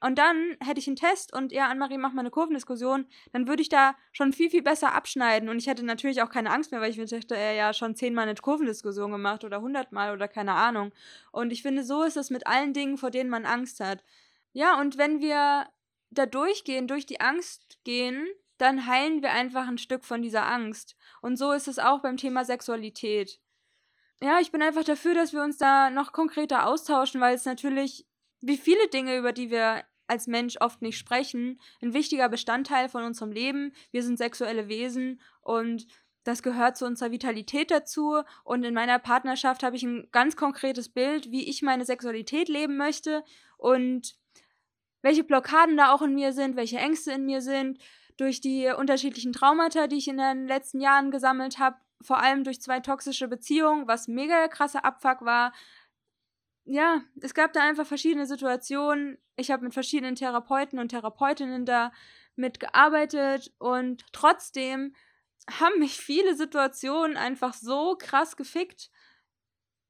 und 0.00 0.18
dann 0.18 0.56
hätte 0.62 0.78
ich 0.78 0.86
einen 0.86 0.96
Test 0.96 1.32
und 1.32 1.52
ja, 1.52 1.68
Annemarie, 1.68 1.96
mach 1.96 2.12
mal 2.12 2.20
eine 2.20 2.30
Kurvendiskussion, 2.30 3.06
dann 3.32 3.48
würde 3.48 3.62
ich 3.62 3.68
da 3.68 3.94
schon 4.12 4.32
viel, 4.32 4.50
viel 4.50 4.62
besser 4.62 4.94
abschneiden 4.94 5.48
und 5.48 5.58
ich 5.58 5.66
hätte 5.66 5.84
natürlich 5.84 6.22
auch 6.22 6.28
keine 6.28 6.50
Angst 6.50 6.70
mehr, 6.70 6.80
weil 6.80 6.90
ich 6.90 6.98
mir 6.98 7.06
dachte, 7.06 7.36
er 7.36 7.54
ja 7.54 7.72
schon 7.72 7.96
zehnmal 7.96 8.28
eine 8.28 8.34
Kurvendiskussion 8.34 9.10
gemacht 9.10 9.44
oder 9.44 9.60
hundertmal 9.60 10.12
oder 10.12 10.28
keine 10.28 10.52
Ahnung. 10.52 10.92
Und 11.32 11.50
ich 11.50 11.62
finde, 11.62 11.82
so 11.82 12.02
ist 12.02 12.16
es 12.16 12.30
mit 12.30 12.46
allen 12.46 12.74
Dingen, 12.74 12.98
vor 12.98 13.10
denen 13.10 13.30
man 13.30 13.46
Angst 13.46 13.80
hat. 13.80 14.04
Ja, 14.52 14.78
und 14.80 14.98
wenn 14.98 15.20
wir 15.20 15.66
da 16.10 16.26
durchgehen, 16.26 16.88
durch 16.88 17.06
die 17.06 17.20
Angst 17.20 17.78
gehen, 17.84 18.26
dann 18.58 18.86
heilen 18.86 19.22
wir 19.22 19.32
einfach 19.32 19.68
ein 19.68 19.78
Stück 19.78 20.04
von 20.04 20.22
dieser 20.22 20.46
Angst. 20.46 20.96
Und 21.20 21.36
so 21.36 21.52
ist 21.52 21.68
es 21.68 21.78
auch 21.78 22.00
beim 22.00 22.16
Thema 22.16 22.44
Sexualität 22.44 23.40
ja, 24.22 24.40
ich 24.40 24.50
bin 24.50 24.62
einfach 24.62 24.84
dafür, 24.84 25.14
dass 25.14 25.32
wir 25.32 25.42
uns 25.42 25.58
da 25.58 25.90
noch 25.90 26.12
konkreter 26.12 26.66
austauschen, 26.66 27.20
weil 27.20 27.34
es 27.34 27.44
natürlich, 27.44 28.06
wie 28.40 28.56
viele 28.56 28.88
Dinge, 28.88 29.16
über 29.16 29.32
die 29.32 29.50
wir 29.50 29.84
als 30.06 30.26
Mensch 30.26 30.56
oft 30.60 30.82
nicht 30.82 30.98
sprechen, 30.98 31.60
ein 31.82 31.92
wichtiger 31.92 32.28
Bestandteil 32.28 32.88
von 32.88 33.04
unserem 33.04 33.32
Leben. 33.32 33.72
Wir 33.90 34.02
sind 34.02 34.18
sexuelle 34.18 34.68
Wesen 34.68 35.20
und 35.42 35.86
das 36.24 36.42
gehört 36.42 36.76
zu 36.76 36.86
unserer 36.86 37.12
Vitalität 37.12 37.70
dazu. 37.70 38.22
Und 38.44 38.64
in 38.64 38.74
meiner 38.74 38.98
Partnerschaft 38.98 39.62
habe 39.62 39.76
ich 39.76 39.84
ein 39.84 40.08
ganz 40.10 40.36
konkretes 40.36 40.88
Bild, 40.88 41.30
wie 41.30 41.48
ich 41.48 41.62
meine 41.62 41.84
Sexualität 41.84 42.48
leben 42.48 42.76
möchte 42.76 43.22
und 43.58 44.16
welche 45.02 45.24
Blockaden 45.24 45.76
da 45.76 45.92
auch 45.92 46.02
in 46.02 46.14
mir 46.14 46.32
sind, 46.32 46.56
welche 46.56 46.78
Ängste 46.78 47.12
in 47.12 47.26
mir 47.26 47.40
sind, 47.40 47.78
durch 48.16 48.40
die 48.40 48.66
unterschiedlichen 48.76 49.32
Traumata, 49.32 49.86
die 49.86 49.98
ich 49.98 50.08
in 50.08 50.18
den 50.18 50.48
letzten 50.48 50.80
Jahren 50.80 51.10
gesammelt 51.10 51.58
habe, 51.58 51.76
vor 52.02 52.18
allem 52.18 52.44
durch 52.44 52.60
zwei 52.60 52.80
toxische 52.80 53.28
Beziehungen, 53.28 53.88
was 53.88 54.08
mega 54.08 54.48
krasser 54.48 54.84
Abfuck 54.84 55.22
war. 55.22 55.52
Ja, 56.64 57.02
es 57.20 57.34
gab 57.34 57.52
da 57.52 57.62
einfach 57.62 57.86
verschiedene 57.86 58.26
Situationen. 58.26 59.18
Ich 59.36 59.50
habe 59.50 59.64
mit 59.64 59.74
verschiedenen 59.74 60.16
Therapeuten 60.16 60.78
und 60.78 60.88
Therapeutinnen 60.88 61.64
da 61.64 61.92
mitgearbeitet 62.34 63.52
und 63.58 64.04
trotzdem 64.12 64.94
haben 65.48 65.78
mich 65.78 65.96
viele 65.96 66.34
Situationen 66.34 67.16
einfach 67.16 67.54
so 67.54 67.96
krass 67.96 68.36
gefickt. 68.36 68.90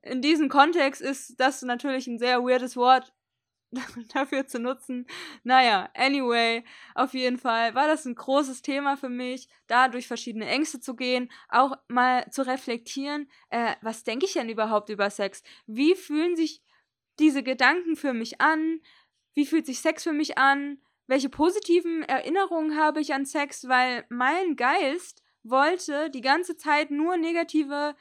In 0.03 0.21
diesem 0.21 0.49
Kontext 0.49 1.01
ist 1.01 1.41
das 1.41 1.63
natürlich 1.63 2.07
ein 2.07 2.19
sehr 2.19 2.45
weirdes 2.45 2.77
Wort, 2.77 3.13
dafür 4.15 4.47
zu 4.47 4.59
nutzen. 4.59 5.07
Naja, 5.43 5.91
anyway, 5.95 6.65
auf 6.95 7.15
jeden 7.15 7.39
Fall 7.39 7.75
war 7.75 7.87
das 7.87 8.05
ein 8.05 8.15
großes 8.15 8.63
Thema 8.63 8.97
für 8.97 9.09
mich, 9.09 9.49
da 9.67 9.89
durch 9.89 10.07
verschiedene 10.07 10.47
Ängste 10.47 10.81
zu 10.81 10.95
gehen, 10.95 11.31
auch 11.49 11.77
mal 11.89 12.31
zu 12.31 12.47
reflektieren, 12.47 13.29
äh, 13.51 13.75
was 13.83 14.05
denke 14.05 14.27
ich 14.27 14.35
denn 14.35 14.49
überhaupt 14.49 14.89
über 14.89 15.11
Sex? 15.11 15.43
Wie 15.67 15.95
fühlen 15.95 16.37
sich 16.37 16.63
diese 17.19 17.43
Gedanken 17.43 17.97
für 17.97 18.13
mich 18.13 18.41
an? 18.41 18.81
Wie 19.35 19.47
fühlt 19.47 19.67
sich 19.67 19.81
Sex 19.81 20.03
für 20.03 20.13
mich 20.13 20.39
an? 20.39 20.81
Welche 21.07 21.29
positiven 21.29 22.03
Erinnerungen 22.03 22.77
habe 22.77 23.01
ich 23.01 23.15
an 23.15 23.27
Sex? 23.27 23.69
Weil 23.69 24.05
mein 24.09 24.57
Geist 24.57 25.23
wollte 25.43 26.11
die 26.11 26.21
ganze 26.21 26.57
Zeit 26.57 26.91
nur 26.91 27.17
negative 27.17 27.95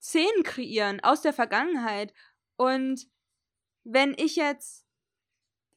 Szenen 0.00 0.42
kreieren 0.42 1.00
aus 1.00 1.22
der 1.22 1.32
Vergangenheit. 1.32 2.14
Und 2.56 3.08
wenn 3.84 4.14
ich 4.16 4.36
jetzt 4.36 4.79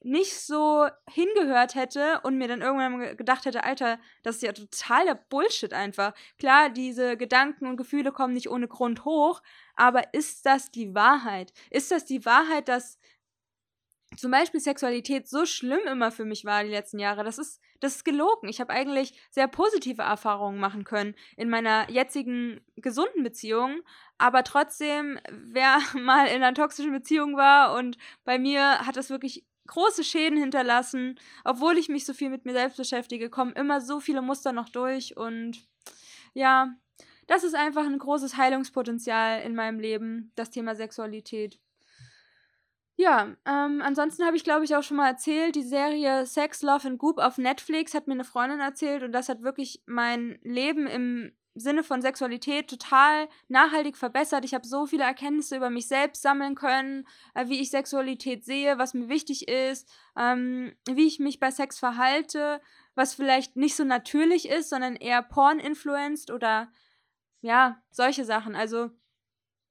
nicht 0.03 0.39
so 0.39 0.87
hingehört 1.09 1.75
hätte 1.75 2.21
und 2.23 2.37
mir 2.37 2.47
dann 2.47 2.61
irgendwann 2.61 3.17
gedacht 3.17 3.45
hätte, 3.45 3.63
Alter, 3.63 3.99
das 4.23 4.37
ist 4.37 4.43
ja 4.43 4.53
totaler 4.53 5.15
Bullshit 5.15 5.73
einfach. 5.73 6.13
Klar, 6.37 6.69
diese 6.69 7.17
Gedanken 7.17 7.67
und 7.67 7.77
Gefühle 7.77 8.11
kommen 8.11 8.33
nicht 8.33 8.49
ohne 8.49 8.67
Grund 8.67 9.05
hoch, 9.05 9.41
aber 9.75 10.13
ist 10.13 10.45
das 10.45 10.71
die 10.71 10.93
Wahrheit? 10.93 11.53
Ist 11.69 11.91
das 11.91 12.05
die 12.05 12.25
Wahrheit, 12.25 12.67
dass 12.67 12.99
zum 14.17 14.31
Beispiel 14.31 14.59
Sexualität 14.59 15.27
so 15.27 15.45
schlimm 15.45 15.79
immer 15.87 16.11
für 16.11 16.25
mich 16.25 16.45
war 16.45 16.63
die 16.63 16.69
letzten 16.69 16.99
Jahre. 16.99 17.23
Das 17.23 17.37
ist, 17.37 17.59
das 17.79 17.97
ist 17.97 18.05
gelogen. 18.05 18.47
Ich 18.47 18.59
habe 18.59 18.73
eigentlich 18.73 19.13
sehr 19.31 19.47
positive 19.47 20.01
Erfahrungen 20.01 20.59
machen 20.59 20.83
können 20.83 21.15
in 21.37 21.49
meiner 21.49 21.89
jetzigen 21.89 22.61
gesunden 22.75 23.23
Beziehung. 23.23 23.81
Aber 24.17 24.43
trotzdem, 24.43 25.19
wer 25.29 25.79
mal 25.93 26.27
in 26.27 26.43
einer 26.43 26.53
toxischen 26.53 26.93
Beziehung 26.93 27.35
war 27.35 27.75
und 27.75 27.97
bei 28.23 28.39
mir 28.39 28.79
hat 28.79 28.97
das 28.97 29.09
wirklich 29.09 29.45
große 29.67 30.03
Schäden 30.03 30.37
hinterlassen, 30.37 31.19
obwohl 31.43 31.77
ich 31.77 31.89
mich 31.89 32.05
so 32.05 32.13
viel 32.13 32.29
mit 32.29 32.45
mir 32.45 32.53
selbst 32.53 32.77
beschäftige, 32.77 33.29
kommen 33.29 33.53
immer 33.53 33.81
so 33.81 33.99
viele 33.99 34.21
Muster 34.21 34.51
noch 34.51 34.69
durch 34.69 35.15
und 35.17 35.67
ja, 36.33 36.75
das 37.27 37.43
ist 37.43 37.55
einfach 37.55 37.85
ein 37.85 37.97
großes 37.97 38.37
Heilungspotenzial 38.37 39.41
in 39.41 39.55
meinem 39.55 39.79
Leben, 39.79 40.31
das 40.35 40.49
Thema 40.49 40.75
Sexualität. 40.75 41.59
Ja, 42.95 43.35
ähm, 43.45 43.81
ansonsten 43.81 44.23
habe 44.25 44.37
ich, 44.37 44.43
glaube 44.43 44.65
ich, 44.65 44.75
auch 44.75 44.83
schon 44.83 44.97
mal 44.97 45.07
erzählt, 45.07 45.55
die 45.55 45.63
Serie 45.63 46.25
Sex, 46.27 46.61
Love 46.61 46.89
and 46.89 46.99
Goop 46.99 47.17
auf 47.17 47.37
Netflix 47.37 47.93
hat 47.93 48.07
mir 48.07 48.13
eine 48.13 48.23
Freundin 48.23 48.59
erzählt 48.59 49.01
und 49.01 49.13
das 49.13 49.29
hat 49.29 49.41
wirklich 49.41 49.81
mein 49.87 50.37
Leben 50.43 50.85
im 50.85 51.31
Sinne 51.55 51.83
von 51.83 52.01
Sexualität 52.01 52.67
total 52.67 53.27
nachhaltig 53.47 53.95
verbessert. 53.95 54.43
Ich 54.43 54.53
habe 54.53 54.67
so 54.67 54.85
viele 54.85 55.03
Erkenntnisse 55.03 55.55
über 55.55 55.69
mich 55.69 55.87
selbst 55.87 56.21
sammeln 56.21 56.55
können, 56.55 57.07
äh, 57.35 57.47
wie 57.47 57.61
ich 57.61 57.69
Sexualität 57.69 58.43
sehe, 58.43 58.77
was 58.77 58.93
mir 58.93 59.09
wichtig 59.09 59.47
ist, 59.47 59.87
ähm, 60.17 60.75
wie 60.89 61.07
ich 61.07 61.19
mich 61.19 61.39
bei 61.39 61.51
Sex 61.51 61.77
verhalte, 61.77 62.61
was 62.95 63.13
vielleicht 63.13 63.55
nicht 63.55 63.75
so 63.75 63.83
natürlich 63.83 64.49
ist, 64.49 64.69
sondern 64.69 64.95
eher 64.95 65.21
porn-influenced 65.21 66.31
oder 66.31 66.71
ja, 67.41 67.81
solche 67.91 68.25
Sachen. 68.25 68.55
Also, 68.55 68.89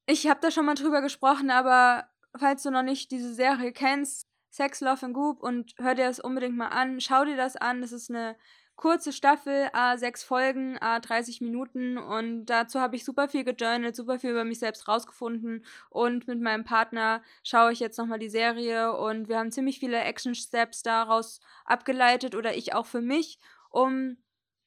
ich 0.06 0.28
habe 0.28 0.40
da 0.40 0.50
schon 0.50 0.66
mal 0.66 0.74
drüber 0.74 1.00
gesprochen, 1.00 1.50
aber 1.50 2.08
falls 2.36 2.62
du 2.62 2.70
noch 2.70 2.82
nicht 2.82 3.10
diese 3.10 3.34
Serie 3.34 3.72
kennst, 3.72 4.28
Sex, 4.52 4.82
Love 4.82 5.06
and 5.06 5.14
Goop 5.14 5.42
und 5.42 5.72
hör 5.78 5.94
dir 5.94 6.06
das 6.06 6.20
unbedingt 6.20 6.56
mal 6.56 6.68
an. 6.68 7.00
Schau 7.00 7.24
dir 7.24 7.36
das 7.36 7.56
an. 7.56 7.80
Das 7.80 7.90
ist 7.90 8.10
eine 8.10 8.36
kurze 8.76 9.12
Staffel, 9.12 9.68
a 9.72 9.96
sechs 9.96 10.24
Folgen, 10.24 10.76
a 10.80 10.98
30 10.98 11.40
Minuten 11.40 11.98
und 11.98 12.46
dazu 12.46 12.80
habe 12.80 12.96
ich 12.96 13.04
super 13.04 13.28
viel 13.28 13.44
gejournalt, 13.44 13.94
super 13.94 14.18
viel 14.18 14.30
über 14.30 14.44
mich 14.44 14.58
selbst 14.58 14.88
rausgefunden 14.88 15.64
und 15.90 16.26
mit 16.26 16.40
meinem 16.40 16.64
Partner 16.64 17.22
schaue 17.44 17.72
ich 17.72 17.80
jetzt 17.80 17.98
nochmal 17.98 18.18
die 18.18 18.30
Serie 18.30 18.96
und 18.96 19.28
wir 19.28 19.38
haben 19.38 19.52
ziemlich 19.52 19.78
viele 19.78 20.00
Action-Steps 20.00 20.82
daraus 20.82 21.40
abgeleitet 21.64 22.34
oder 22.34 22.56
ich 22.56 22.74
auch 22.74 22.86
für 22.86 23.02
mich, 23.02 23.38
um 23.70 24.16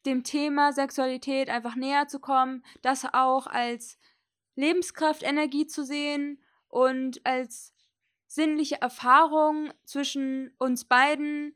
dem 0.05 0.23
Thema 0.23 0.71
Sexualität 0.71 1.49
einfach 1.49 1.75
näher 1.75 2.07
zu 2.07 2.19
kommen, 2.19 2.63
das 2.81 3.05
auch 3.05 3.47
als 3.47 3.97
Lebenskraft, 4.55 5.23
Energie 5.23 5.67
zu 5.67 5.83
sehen 5.83 6.41
und 6.67 7.25
als 7.25 7.73
sinnliche 8.27 8.81
Erfahrung 8.81 9.71
zwischen 9.85 10.53
uns 10.57 10.85
beiden 10.85 11.55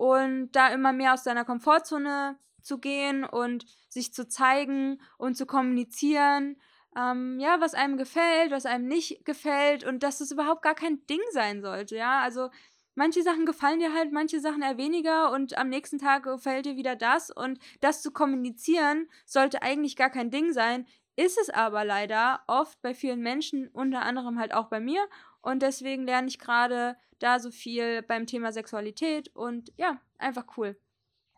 und 0.00 0.52
da 0.52 0.68
immer 0.68 0.94
mehr 0.94 1.12
aus 1.12 1.24
seiner 1.24 1.44
Komfortzone 1.44 2.38
zu 2.62 2.78
gehen 2.78 3.22
und 3.22 3.66
sich 3.90 4.14
zu 4.14 4.26
zeigen 4.26 4.98
und 5.18 5.36
zu 5.36 5.44
kommunizieren, 5.44 6.56
ähm, 6.96 7.38
ja, 7.38 7.60
was 7.60 7.74
einem 7.74 7.98
gefällt, 7.98 8.50
was 8.50 8.64
einem 8.64 8.88
nicht 8.88 9.26
gefällt 9.26 9.84
und 9.84 10.02
dass 10.02 10.22
es 10.22 10.32
überhaupt 10.32 10.62
gar 10.62 10.74
kein 10.74 11.04
Ding 11.06 11.20
sein 11.32 11.60
sollte, 11.60 11.96
ja, 11.96 12.22
also 12.22 12.48
manche 12.94 13.22
Sachen 13.22 13.44
gefallen 13.44 13.78
dir 13.80 13.92
halt, 13.92 14.10
manche 14.10 14.40
Sachen 14.40 14.62
eher 14.62 14.78
weniger 14.78 15.32
und 15.32 15.58
am 15.58 15.68
nächsten 15.68 15.98
Tag 15.98 16.22
gefällt 16.22 16.64
dir 16.64 16.76
wieder 16.76 16.96
das 16.96 17.30
und 17.30 17.58
das 17.82 18.00
zu 18.00 18.10
kommunizieren 18.10 19.06
sollte 19.26 19.60
eigentlich 19.60 19.96
gar 19.96 20.08
kein 20.08 20.30
Ding 20.30 20.54
sein, 20.54 20.86
ist 21.16 21.38
es 21.38 21.50
aber 21.50 21.84
leider 21.84 22.40
oft 22.46 22.80
bei 22.80 22.94
vielen 22.94 23.20
Menschen, 23.20 23.68
unter 23.68 24.00
anderem 24.00 24.38
halt 24.38 24.54
auch 24.54 24.70
bei 24.70 24.80
mir. 24.80 25.06
Und 25.42 25.62
deswegen 25.62 26.04
lerne 26.04 26.28
ich 26.28 26.38
gerade 26.38 26.96
da 27.18 27.38
so 27.38 27.50
viel 27.50 28.02
beim 28.02 28.26
Thema 28.26 28.52
Sexualität 28.52 29.28
und 29.34 29.72
ja, 29.76 30.00
einfach 30.18 30.56
cool. 30.56 30.78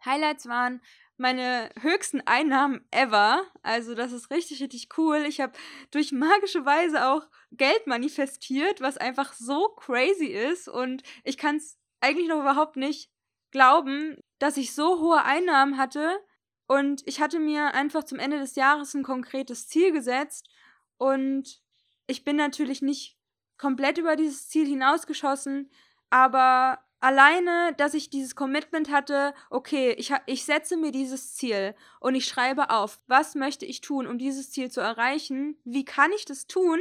Highlights 0.04 0.46
waren 0.46 0.80
meine 1.16 1.70
höchsten 1.80 2.20
Einnahmen 2.22 2.84
ever. 2.90 3.44
Also 3.62 3.94
das 3.94 4.12
ist 4.12 4.30
richtig, 4.30 4.60
richtig 4.60 4.88
cool. 4.98 5.24
Ich 5.28 5.40
habe 5.40 5.52
durch 5.92 6.10
magische 6.10 6.64
Weise 6.64 7.06
auch 7.08 7.28
Geld 7.52 7.86
manifestiert, 7.86 8.80
was 8.80 8.96
einfach 8.96 9.32
so 9.32 9.68
crazy 9.76 10.26
ist. 10.26 10.68
Und 10.68 11.02
ich 11.22 11.38
kann 11.38 11.56
es 11.56 11.78
eigentlich 12.00 12.28
noch 12.28 12.40
überhaupt 12.40 12.76
nicht 12.76 13.10
glauben, 13.52 14.16
dass 14.38 14.56
ich 14.56 14.74
so 14.74 15.00
hohe 15.00 15.22
Einnahmen 15.22 15.78
hatte 15.78 16.18
und 16.66 17.02
ich 17.06 17.20
hatte 17.20 17.38
mir 17.38 17.74
einfach 17.74 18.02
zum 18.04 18.18
Ende 18.18 18.38
des 18.38 18.56
Jahres 18.56 18.94
ein 18.94 19.02
konkretes 19.02 19.68
Ziel 19.68 19.92
gesetzt 19.92 20.48
und 20.96 21.60
ich 22.06 22.24
bin 22.24 22.36
natürlich 22.36 22.82
nicht 22.82 23.18
komplett 23.62 23.96
über 23.96 24.16
dieses 24.16 24.48
Ziel 24.48 24.66
hinausgeschossen, 24.66 25.70
aber 26.10 26.80
alleine, 26.98 27.72
dass 27.76 27.94
ich 27.94 28.10
dieses 28.10 28.34
Commitment 28.34 28.90
hatte, 28.90 29.34
okay, 29.50 29.92
ich, 29.92 30.12
ich 30.26 30.44
setze 30.44 30.76
mir 30.76 30.90
dieses 30.90 31.34
Ziel 31.34 31.76
und 32.00 32.16
ich 32.16 32.24
schreibe 32.24 32.70
auf, 32.70 33.00
was 33.06 33.36
möchte 33.36 33.64
ich 33.64 33.80
tun, 33.80 34.08
um 34.08 34.18
dieses 34.18 34.50
Ziel 34.50 34.68
zu 34.68 34.80
erreichen, 34.80 35.60
wie 35.62 35.84
kann 35.84 36.10
ich 36.10 36.24
das 36.24 36.48
tun? 36.48 36.80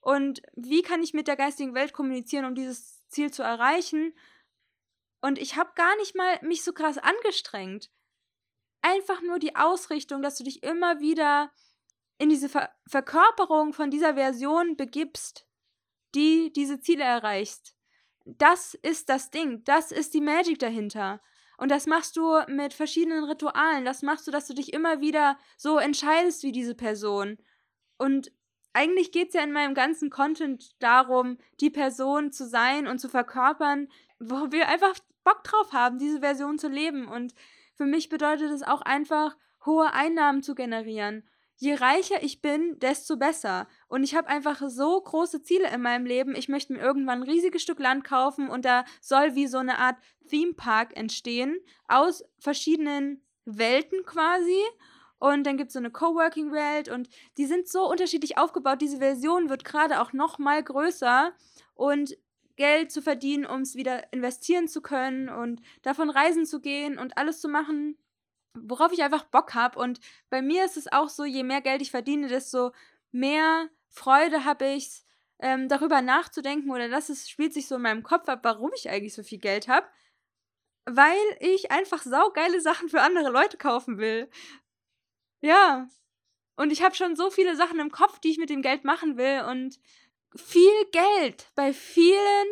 Und 0.00 0.42
wie 0.56 0.82
kann 0.82 1.00
ich 1.00 1.14
mit 1.14 1.28
der 1.28 1.36
geistigen 1.36 1.74
Welt 1.74 1.92
kommunizieren, 1.92 2.44
um 2.44 2.56
dieses 2.56 3.06
Ziel 3.06 3.32
zu 3.32 3.44
erreichen. 3.44 4.12
Und 5.20 5.38
ich 5.38 5.56
habe 5.56 5.70
gar 5.76 5.96
nicht 5.98 6.16
mal 6.16 6.40
mich 6.42 6.64
so 6.64 6.72
krass 6.72 6.98
angestrengt. 6.98 7.88
Einfach 8.82 9.22
nur 9.22 9.38
die 9.38 9.54
Ausrichtung, 9.54 10.22
dass 10.22 10.38
du 10.38 10.44
dich 10.44 10.64
immer 10.64 10.98
wieder 10.98 11.52
in 12.18 12.28
diese 12.30 12.48
Ver 12.48 12.70
Verkörperung 12.88 13.72
von 13.72 13.90
dieser 13.90 14.14
Version 14.14 14.76
begibst, 14.76 15.45
die 16.14 16.52
diese 16.52 16.80
Ziele 16.80 17.04
erreicht. 17.04 17.74
Das 18.24 18.74
ist 18.74 19.08
das 19.08 19.30
Ding, 19.30 19.64
das 19.64 19.92
ist 19.92 20.14
die 20.14 20.20
Magic 20.20 20.58
dahinter. 20.58 21.20
Und 21.58 21.70
das 21.70 21.86
machst 21.86 22.16
du 22.16 22.38
mit 22.48 22.74
verschiedenen 22.74 23.24
Ritualen. 23.24 23.84
Das 23.84 24.02
machst 24.02 24.26
du, 24.26 24.30
dass 24.30 24.46
du 24.46 24.54
dich 24.54 24.72
immer 24.72 25.00
wieder 25.00 25.38
so 25.56 25.78
entscheidest 25.78 26.42
wie 26.42 26.52
diese 26.52 26.74
Person. 26.74 27.38
Und 27.96 28.30
eigentlich 28.72 29.10
geht 29.10 29.28
es 29.28 29.34
ja 29.34 29.42
in 29.42 29.52
meinem 29.52 29.74
ganzen 29.74 30.10
Content 30.10 30.80
darum, 30.82 31.38
die 31.60 31.70
Person 31.70 32.30
zu 32.30 32.46
sein 32.46 32.86
und 32.86 32.98
zu 32.98 33.08
verkörpern, 33.08 33.88
wo 34.18 34.52
wir 34.52 34.68
einfach 34.68 34.94
Bock 35.24 35.44
drauf 35.44 35.72
haben, 35.72 35.98
diese 35.98 36.20
Version 36.20 36.58
zu 36.58 36.68
leben. 36.68 37.08
Und 37.08 37.34
für 37.74 37.86
mich 37.86 38.10
bedeutet 38.10 38.50
es 38.50 38.62
auch 38.62 38.82
einfach, 38.82 39.36
hohe 39.64 39.92
Einnahmen 39.92 40.42
zu 40.42 40.54
generieren. 40.54 41.26
Je 41.58 41.74
reicher 41.74 42.22
ich 42.22 42.42
bin, 42.42 42.78
desto 42.80 43.16
besser. 43.16 43.66
Und 43.88 44.04
ich 44.04 44.14
habe 44.14 44.28
einfach 44.28 44.62
so 44.68 45.00
große 45.00 45.42
Ziele 45.42 45.72
in 45.72 45.80
meinem 45.80 46.04
Leben. 46.04 46.34
Ich 46.36 46.48
möchte 46.48 46.72
mir 46.72 46.80
irgendwann 46.80 47.22
ein 47.22 47.28
riesiges 47.28 47.62
Stück 47.62 47.78
Land 47.78 48.04
kaufen 48.04 48.48
und 48.48 48.64
da 48.64 48.84
soll 49.00 49.34
wie 49.34 49.46
so 49.46 49.58
eine 49.58 49.78
Art 49.78 49.96
Theme 50.28 50.52
Park 50.54 50.96
entstehen 50.96 51.56
aus 51.88 52.24
verschiedenen 52.38 53.22
Welten 53.46 54.04
quasi. 54.04 54.60
Und 55.18 55.44
dann 55.44 55.56
gibt 55.56 55.68
es 55.68 55.72
so 55.72 55.78
eine 55.78 55.90
Coworking-Welt 55.90 56.90
und 56.90 57.08
die 57.38 57.46
sind 57.46 57.68
so 57.68 57.90
unterschiedlich 57.90 58.36
aufgebaut. 58.36 58.82
Diese 58.82 58.98
Version 58.98 59.48
wird 59.48 59.64
gerade 59.64 60.02
auch 60.02 60.12
noch 60.12 60.38
mal 60.38 60.62
größer. 60.62 61.32
Und 61.74 62.16
Geld 62.56 62.90
zu 62.90 63.02
verdienen, 63.02 63.46
um 63.46 63.60
es 63.60 63.74
wieder 63.76 64.12
investieren 64.12 64.66
zu 64.66 64.80
können 64.80 65.28
und 65.28 65.60
davon 65.82 66.10
reisen 66.10 66.46
zu 66.46 66.60
gehen 66.60 66.98
und 66.98 67.16
alles 67.18 67.40
zu 67.40 67.48
machen, 67.48 67.98
worauf 68.62 68.92
ich 68.92 69.02
einfach 69.02 69.24
Bock 69.24 69.54
habe. 69.54 69.78
Und 69.78 70.00
bei 70.30 70.42
mir 70.42 70.64
ist 70.64 70.76
es 70.76 70.90
auch 70.90 71.08
so, 71.08 71.24
je 71.24 71.42
mehr 71.42 71.60
Geld 71.60 71.82
ich 71.82 71.90
verdiene, 71.90 72.28
desto 72.28 72.72
mehr 73.12 73.68
Freude 73.88 74.44
habe 74.44 74.66
ich, 74.66 75.02
ähm, 75.38 75.68
darüber 75.68 76.02
nachzudenken 76.02 76.70
oder 76.70 76.88
das 76.88 77.10
ist, 77.10 77.30
spielt 77.30 77.52
sich 77.52 77.68
so 77.68 77.76
in 77.76 77.82
meinem 77.82 78.02
Kopf 78.02 78.28
ab, 78.28 78.40
warum 78.42 78.70
ich 78.74 78.88
eigentlich 78.88 79.14
so 79.14 79.22
viel 79.22 79.38
Geld 79.38 79.68
habe. 79.68 79.86
Weil 80.86 81.18
ich 81.40 81.70
einfach 81.70 82.02
saugeile 82.02 82.60
Sachen 82.60 82.88
für 82.88 83.02
andere 83.02 83.30
Leute 83.30 83.56
kaufen 83.56 83.98
will. 83.98 84.30
Ja. 85.40 85.88
Und 86.56 86.70
ich 86.72 86.82
habe 86.82 86.94
schon 86.94 87.16
so 87.16 87.30
viele 87.30 87.56
Sachen 87.56 87.80
im 87.80 87.90
Kopf, 87.90 88.18
die 88.20 88.30
ich 88.30 88.38
mit 88.38 88.50
dem 88.50 88.62
Geld 88.62 88.84
machen 88.84 89.18
will 89.18 89.44
und 89.48 89.78
viel 90.34 90.84
Geld 90.92 91.50
bei 91.54 91.72
vielen 91.72 92.46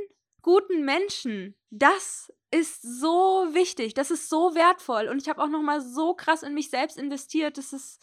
guten 0.44 0.84
Menschen, 0.84 1.56
das 1.70 2.32
ist 2.52 2.82
so 2.82 3.48
wichtig, 3.52 3.94
das 3.94 4.12
ist 4.12 4.28
so 4.28 4.54
wertvoll. 4.54 5.08
Und 5.08 5.20
ich 5.20 5.28
habe 5.28 5.42
auch 5.42 5.48
noch 5.48 5.62
mal 5.62 5.80
so 5.80 6.14
krass 6.14 6.44
in 6.44 6.54
mich 6.54 6.70
selbst 6.70 6.96
investiert, 6.96 7.58
das 7.58 7.72
ist 7.72 8.00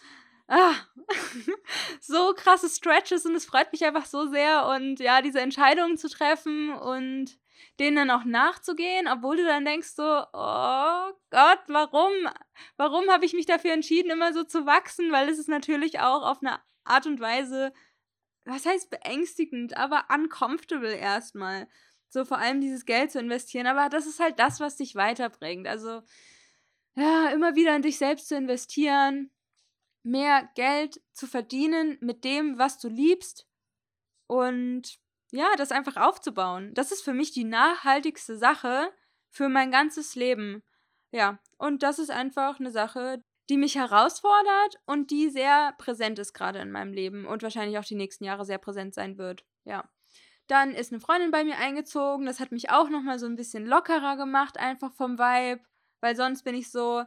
ah, 0.48 0.74
so 2.01 2.33
krasse 2.36 2.67
Stretches 2.67 3.25
und 3.25 3.36
es 3.36 3.45
freut 3.45 3.71
mich 3.71 3.86
einfach 3.86 4.05
so 4.05 4.27
sehr. 4.27 4.67
Und 4.67 5.00
ja, 5.00 5.21
diese 5.21 5.39
Entscheidungen 5.39 5.98
zu 5.98 6.10
treffen 6.10 6.74
und 6.74 7.39
denen 7.79 7.95
dann 7.95 8.12
auch 8.12 8.25
nachzugehen, 8.25 9.07
obwohl 9.07 9.38
du 9.38 9.45
dann 9.45 9.63
denkst 9.63 9.89
so, 9.89 10.03
oh 10.03 11.12
Gott, 11.29 11.60
warum, 11.67 12.12
warum 12.75 13.10
habe 13.10 13.24
ich 13.24 13.33
mich 13.33 13.45
dafür 13.45 13.71
entschieden, 13.71 14.12
immer 14.12 14.33
so 14.33 14.43
zu 14.43 14.65
wachsen, 14.65 15.12
weil 15.12 15.29
es 15.29 15.39
ist 15.39 15.48
natürlich 15.48 16.00
auch 16.00 16.24
auf 16.24 16.39
eine 16.41 16.60
Art 16.83 17.05
und 17.05 17.21
Weise 17.21 17.71
was 18.45 18.65
heißt 18.65 18.89
beängstigend, 18.89 19.77
aber 19.77 20.05
uncomfortable 20.13 20.93
erstmal. 20.93 21.67
So 22.11 22.25
vor 22.25 22.37
allem 22.37 22.61
dieses 22.61 22.85
Geld 22.85 23.11
zu 23.11 23.19
investieren. 23.19 23.67
Aber 23.67 23.89
das 23.89 24.05
ist 24.05 24.19
halt 24.19 24.37
das, 24.37 24.59
was 24.59 24.75
dich 24.75 24.95
weiterbringt. 24.95 25.67
Also, 25.67 26.03
ja, 26.95 27.29
immer 27.29 27.55
wieder 27.55 27.75
in 27.75 27.81
dich 27.81 27.97
selbst 27.97 28.27
zu 28.27 28.35
investieren, 28.35 29.31
mehr 30.03 30.49
Geld 30.55 31.01
zu 31.13 31.25
verdienen 31.25 31.97
mit 32.01 32.23
dem, 32.25 32.57
was 32.59 32.79
du 32.79 32.89
liebst. 32.89 33.47
Und 34.27 34.99
ja, 35.31 35.47
das 35.57 35.71
einfach 35.71 35.95
aufzubauen. 35.95 36.73
Das 36.73 36.91
ist 36.91 37.01
für 37.01 37.13
mich 37.13 37.31
die 37.31 37.45
nachhaltigste 37.45 38.37
Sache 38.37 38.91
für 39.29 39.47
mein 39.47 39.71
ganzes 39.71 40.15
Leben. 40.15 40.63
Ja, 41.11 41.39
und 41.57 41.81
das 41.81 41.97
ist 41.97 42.11
einfach 42.11 42.59
eine 42.59 42.71
Sache, 42.71 43.23
die 43.49 43.57
mich 43.57 43.75
herausfordert 43.75 44.81
und 44.85 45.11
die 45.11 45.29
sehr 45.29 45.73
präsent 45.77 46.19
ist 46.19 46.33
gerade 46.33 46.59
in 46.59 46.71
meinem 46.71 46.93
Leben 46.93 47.25
und 47.25 47.43
wahrscheinlich 47.43 47.77
auch 47.77 47.85
die 47.85 47.95
nächsten 47.95 48.25
Jahre 48.25 48.45
sehr 48.45 48.57
präsent 48.57 48.93
sein 48.93 49.17
wird. 49.17 49.45
Ja. 49.63 49.89
Dann 50.51 50.75
ist 50.75 50.91
eine 50.91 51.00
Freundin 51.00 51.31
bei 51.31 51.46
mir 51.46 51.58
eingezogen. 51.60 52.25
Das 52.25 52.41
hat 52.41 52.51
mich 52.51 52.72
auch 52.72 52.89
nochmal 52.89 53.17
so 53.20 53.25
ein 53.25 53.38
bisschen 53.38 53.65
lockerer 53.65 54.17
gemacht, 54.17 54.58
einfach 54.58 54.91
vom 54.91 55.17
Vibe. 55.17 55.62
Weil 56.01 56.17
sonst 56.17 56.43
bin 56.43 56.55
ich 56.55 56.70
so, 56.70 57.05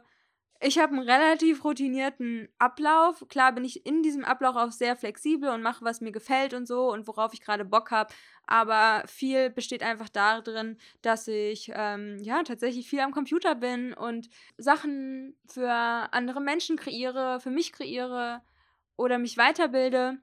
ich 0.59 0.79
habe 0.79 0.93
einen 0.93 1.07
relativ 1.07 1.63
routinierten 1.63 2.49
Ablauf. 2.57 3.23
Klar 3.29 3.51
bin 3.51 3.63
ich 3.63 3.85
in 3.85 4.01
diesem 4.01 4.25
Ablauf 4.25 4.55
auch 4.55 4.71
sehr 4.71 4.95
flexibel 4.95 5.49
und 5.49 5.61
mache, 5.61 5.85
was 5.85 6.01
mir 6.01 6.11
gefällt 6.11 6.55
und 6.55 6.67
so 6.67 6.91
und 6.91 7.07
worauf 7.07 7.35
ich 7.35 7.41
gerade 7.41 7.65
Bock 7.65 7.91
habe. 7.91 8.11
Aber 8.47 9.03
viel 9.07 9.51
besteht 9.51 9.83
einfach 9.83 10.09
darin, 10.09 10.79
dass 11.03 11.27
ich 11.27 11.71
ähm, 11.75 12.17
ja 12.23 12.41
tatsächlich 12.41 12.89
viel 12.89 13.01
am 13.01 13.11
Computer 13.11 13.53
bin 13.53 13.93
und 13.93 14.27
Sachen 14.57 15.37
für 15.45 15.69
andere 15.69 16.41
Menschen 16.41 16.77
kreiere, 16.77 17.39
für 17.39 17.51
mich 17.51 17.73
kreiere 17.73 18.41
oder 18.97 19.19
mich 19.19 19.37
weiterbilde, 19.37 20.17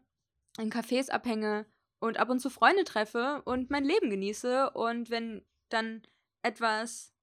in 0.58 0.72
Cafés 0.72 1.08
abhänge 1.08 1.66
und 2.02 2.18
ab 2.18 2.30
und 2.30 2.40
zu 2.40 2.50
Freunde 2.50 2.82
treffe 2.82 3.42
und 3.44 3.70
mein 3.70 3.84
Leben 3.84 4.10
genieße. 4.10 4.70
Und 4.70 5.08
wenn 5.08 5.46
dann 5.68 6.02
etwas 6.42 7.14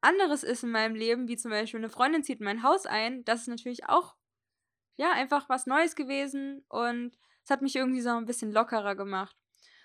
anderes 0.00 0.42
ist 0.42 0.64
in 0.64 0.72
meinem 0.72 0.96
Leben, 0.96 1.28
wie 1.28 1.36
zum 1.36 1.52
Beispiel 1.52 1.78
eine 1.78 1.90
Freundin 1.90 2.24
zieht 2.24 2.40
in 2.40 2.44
mein 2.44 2.64
Haus 2.64 2.86
ein, 2.86 3.24
das 3.24 3.42
ist 3.42 3.48
natürlich 3.48 3.88
auch, 3.88 4.16
ja, 4.96 5.12
einfach 5.12 5.48
was 5.48 5.66
Neues 5.66 5.94
gewesen 5.94 6.64
und 6.68 7.16
es 7.44 7.50
hat 7.50 7.62
mich 7.62 7.76
irgendwie 7.76 8.00
so 8.00 8.10
ein 8.10 8.24
bisschen 8.24 8.50
lockerer 8.50 8.96
gemacht. 8.96 9.36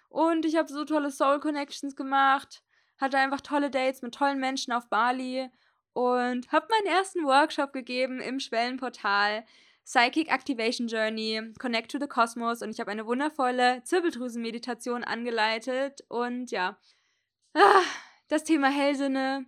Und 0.09 0.43
ich 0.43 0.55
habe 0.55 0.73
so 0.73 0.85
tolle 0.85 1.11
Soul 1.11 1.39
Connections 1.39 1.95
gemacht, 1.95 2.63
hatte 2.97 3.19
einfach 3.19 3.41
tolle 3.41 3.69
Dates 3.69 4.01
mit 4.01 4.15
tollen 4.15 4.39
Menschen 4.39 4.73
auf 4.73 4.89
Bali 4.89 5.51
und 5.93 6.51
habe 6.51 6.67
meinen 6.71 6.95
ersten 6.97 7.25
Workshop 7.25 7.73
gegeben 7.73 8.19
im 8.19 8.39
Schwellenportal 8.39 9.45
Psychic 9.85 10.31
Activation 10.31 10.87
Journey, 10.87 11.53
Connect 11.59 11.91
to 11.91 11.99
the 11.99 12.07
Cosmos 12.07 12.61
und 12.61 12.69
ich 12.69 12.79
habe 12.79 12.91
eine 12.91 13.05
wundervolle 13.05 13.83
Zirbeldrüsenmeditation 13.83 15.03
angeleitet 15.03 16.01
und 16.07 16.51
ja, 16.51 16.77
ah, 17.53 17.81
das 18.27 18.43
Thema 18.43 18.69
Hellsinne 18.69 19.45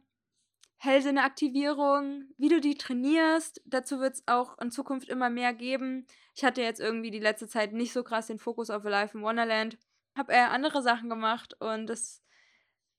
Hellsinneaktivierung, 0.83 2.25
wie 2.37 2.49
du 2.49 2.59
die 2.59 2.75
trainierst. 2.75 3.61
Dazu 3.63 4.01
wird 4.01 4.15
es 4.15 4.27
auch 4.27 4.59
in 4.59 4.69
Zukunft 4.69 5.07
immer 5.07 5.29
mehr 5.29 5.53
geben. 5.53 6.05
Ich 6.35 6.43
hatte 6.43 6.61
jetzt 6.61 6.81
irgendwie 6.81 7.09
die 7.09 7.19
letzte 7.19 7.47
Zeit 7.47 7.71
nicht 7.71 7.93
so 7.93 8.03
krass 8.03 8.27
den 8.27 8.37
Fokus 8.37 8.69
auf 8.69 8.83
Life 8.83 9.17
in 9.17 9.23
Wonderland. 9.23 9.77
Habe 10.17 10.33
eher 10.33 10.51
andere 10.51 10.81
Sachen 10.81 11.09
gemacht 11.09 11.55
und 11.61 11.87
das 11.87 12.21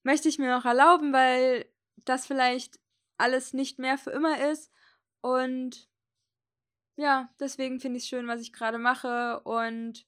möchte 0.03 0.31
ich 0.31 0.39
mir 0.39 0.51
noch 0.51 0.65
erlauben, 0.65 1.13
weil 1.13 1.67
das 1.97 2.27
vielleicht 2.27 2.81
alles 3.19 3.53
nicht 3.53 3.79
mehr 3.79 3.99
für 3.99 4.13
immer 4.13 4.51
ist. 4.51 4.73
Und 5.21 5.91
ja, 6.97 7.29
deswegen 7.41 7.81
finde 7.81 7.99
ich 7.99 8.05
es 8.05 8.09
schön, 8.09 8.29
was 8.29 8.41
ich 8.41 8.53
gerade 8.53 8.79
mache 8.79 9.41
und 9.41 10.07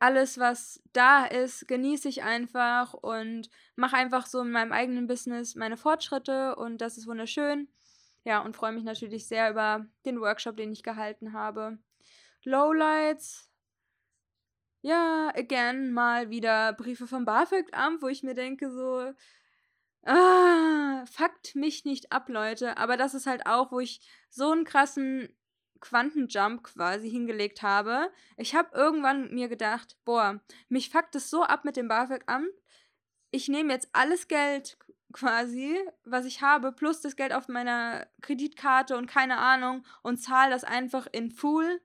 alles, 0.00 0.38
was 0.38 0.82
da 0.92 1.26
ist, 1.26 1.68
genieße 1.68 2.08
ich 2.08 2.22
einfach 2.22 2.94
und 2.94 3.50
mache 3.76 3.96
einfach 3.96 4.26
so 4.26 4.40
in 4.40 4.50
meinem 4.50 4.72
eigenen 4.72 5.06
Business 5.06 5.54
meine 5.54 5.76
Fortschritte 5.76 6.56
und 6.56 6.78
das 6.78 6.96
ist 6.96 7.06
wunderschön. 7.06 7.68
Ja, 8.24 8.40
und 8.40 8.56
freue 8.56 8.72
mich 8.72 8.84
natürlich 8.84 9.28
sehr 9.28 9.50
über 9.50 9.86
den 10.04 10.20
Workshop, 10.20 10.56
den 10.56 10.72
ich 10.72 10.82
gehalten 10.82 11.32
habe. 11.32 11.78
Lowlights. 12.44 13.50
Ja, 14.82 15.30
again, 15.34 15.92
mal 15.92 16.30
wieder 16.30 16.72
Briefe 16.72 17.06
vom 17.06 17.26
BAföG-Amt, 17.26 18.00
wo 18.00 18.08
ich 18.08 18.22
mir 18.22 18.34
denke 18.34 18.70
so, 18.70 19.12
ah, 20.06 21.04
fuckt 21.06 21.54
mich 21.54 21.84
nicht 21.84 22.12
ab, 22.12 22.28
Leute. 22.30 22.78
Aber 22.78 22.96
das 22.96 23.12
ist 23.14 23.26
halt 23.26 23.46
auch, 23.46 23.72
wo 23.72 23.80
ich 23.80 24.00
so 24.30 24.50
einen 24.50 24.64
krassen 24.64 25.28
Quantenjump 25.80 26.62
quasi 26.62 27.10
hingelegt 27.10 27.62
habe. 27.62 28.10
Ich 28.36 28.54
habe 28.54 28.76
irgendwann 28.76 29.32
mir 29.32 29.48
gedacht, 29.48 29.96
boah, 30.04 30.40
mich 30.68 30.90
fuckt 30.90 31.14
es 31.14 31.30
so 31.30 31.42
ab 31.42 31.64
mit 31.64 31.76
dem 31.76 31.88
BAföG-Amt. 31.88 32.50
Ich 33.30 33.48
nehme 33.48 33.72
jetzt 33.72 33.88
alles 33.92 34.28
Geld 34.28 34.76
quasi, 35.12 35.76
was 36.04 36.24
ich 36.24 36.42
habe, 36.42 36.72
plus 36.72 37.00
das 37.00 37.16
Geld 37.16 37.32
auf 37.32 37.48
meiner 37.48 38.06
Kreditkarte 38.20 38.96
und 38.96 39.06
keine 39.06 39.38
Ahnung 39.38 39.84
und 40.02 40.18
zahle 40.18 40.50
das 40.50 40.64
einfach 40.64 41.06
in 41.12 41.30
full, 41.30 41.80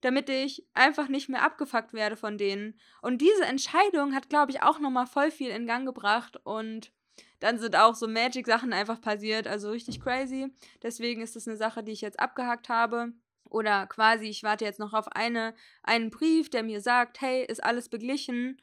damit 0.00 0.28
ich 0.28 0.66
einfach 0.74 1.08
nicht 1.08 1.28
mehr 1.28 1.42
abgefuckt 1.42 1.92
werde 1.92 2.16
von 2.16 2.38
denen. 2.38 2.78
Und 3.02 3.20
diese 3.20 3.44
Entscheidung 3.44 4.14
hat, 4.14 4.28
glaube 4.28 4.52
ich, 4.52 4.62
auch 4.62 4.78
nochmal 4.78 5.06
voll 5.06 5.30
viel 5.30 5.50
in 5.50 5.66
Gang 5.66 5.86
gebracht 5.86 6.38
und 6.44 6.92
dann 7.40 7.58
sind 7.58 7.76
auch 7.76 7.94
so 7.94 8.06
Magic-Sachen 8.06 8.72
einfach 8.72 9.00
passiert, 9.00 9.46
also 9.46 9.70
richtig 9.70 10.00
crazy. 10.00 10.54
Deswegen 10.82 11.22
ist 11.22 11.36
das 11.36 11.48
eine 11.48 11.56
Sache, 11.56 11.82
die 11.82 11.92
ich 11.92 12.00
jetzt 12.00 12.20
abgehakt 12.20 12.68
habe. 12.68 13.12
Oder 13.52 13.86
quasi, 13.86 14.26
ich 14.28 14.42
warte 14.42 14.64
jetzt 14.64 14.80
noch 14.80 14.94
auf 14.94 15.08
eine, 15.08 15.54
einen 15.82 16.10
Brief, 16.10 16.48
der 16.48 16.62
mir 16.62 16.80
sagt, 16.80 17.20
hey, 17.20 17.44
ist 17.44 17.62
alles 17.62 17.90
beglichen. 17.90 18.62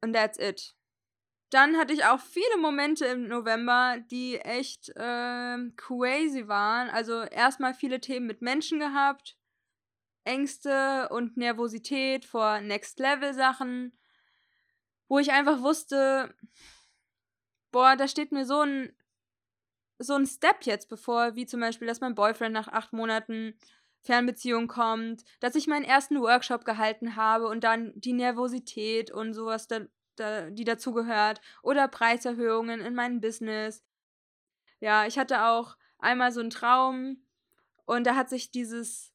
Und 0.00 0.12
that's 0.12 0.38
it. 0.38 0.74
Dann 1.50 1.76
hatte 1.76 1.92
ich 1.92 2.04
auch 2.04 2.18
viele 2.18 2.56
Momente 2.58 3.06
im 3.06 3.28
November, 3.28 3.98
die 4.10 4.38
echt 4.38 4.88
äh, 4.96 5.70
crazy 5.76 6.48
waren. 6.48 6.90
Also 6.90 7.22
erstmal 7.22 7.74
viele 7.74 8.00
Themen 8.00 8.26
mit 8.26 8.42
Menschen 8.42 8.80
gehabt, 8.80 9.36
Ängste 10.24 11.08
und 11.10 11.36
Nervosität 11.36 12.24
vor 12.24 12.60
Next-Level-Sachen, 12.60 13.96
wo 15.06 15.20
ich 15.20 15.30
einfach 15.30 15.60
wusste, 15.60 16.34
boah, 17.70 17.94
da 17.94 18.08
steht 18.08 18.32
mir 18.32 18.46
so 18.46 18.62
ein, 18.62 18.96
so 19.98 20.14
ein 20.14 20.26
Step 20.26 20.64
jetzt 20.64 20.88
bevor, 20.88 21.36
wie 21.36 21.46
zum 21.46 21.60
Beispiel, 21.60 21.86
dass 21.86 22.00
mein 22.00 22.16
Boyfriend 22.16 22.52
nach 22.54 22.68
acht 22.68 22.92
Monaten 22.92 23.56
Fernbeziehung 24.02 24.66
kommt, 24.66 25.24
dass 25.40 25.54
ich 25.54 25.66
meinen 25.66 25.84
ersten 25.84 26.20
Workshop 26.20 26.64
gehalten 26.64 27.16
habe 27.16 27.46
und 27.46 27.64
dann 27.64 27.92
die 27.94 28.12
Nervosität 28.12 29.10
und 29.10 29.32
sowas, 29.32 29.68
da, 29.68 29.80
da, 30.16 30.50
die 30.50 30.64
dazugehört 30.64 31.40
oder 31.62 31.88
Preiserhöhungen 31.88 32.80
in 32.80 32.94
meinem 32.94 33.20
Business. 33.20 33.84
Ja, 34.80 35.06
ich 35.06 35.18
hatte 35.18 35.44
auch 35.44 35.76
einmal 35.98 36.32
so 36.32 36.40
einen 36.40 36.50
Traum 36.50 37.24
und 37.84 38.06
da 38.06 38.16
hat 38.16 38.28
sich 38.28 38.50
dieses 38.50 39.12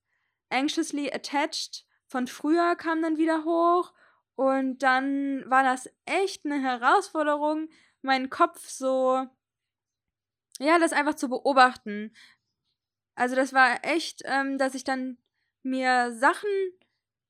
anxiously 0.49 1.11
attached 1.11 1.85
von 2.07 2.27
früher 2.27 2.77
kam 2.77 3.01
dann 3.01 3.17
wieder 3.17 3.43
hoch 3.43 3.93
und 4.35 4.81
dann 4.83 5.43
war 5.49 5.63
das 5.63 5.89
echt 6.05 6.45
eine 6.45 6.61
Herausforderung, 6.61 7.67
meinen 8.01 8.29
Kopf 8.29 8.69
so 8.69 9.27
ja, 10.59 10.79
das 10.79 10.93
einfach 10.93 11.15
zu 11.15 11.29
beobachten, 11.29 12.13
also 13.17 13.35
das 13.35 13.51
war 13.51 13.83
echt, 13.83 14.21
ähm, 14.25 14.59
dass 14.59 14.75
ich 14.75 14.83
dann 14.83 15.17
mir 15.63 16.13
Sachen 16.13 16.49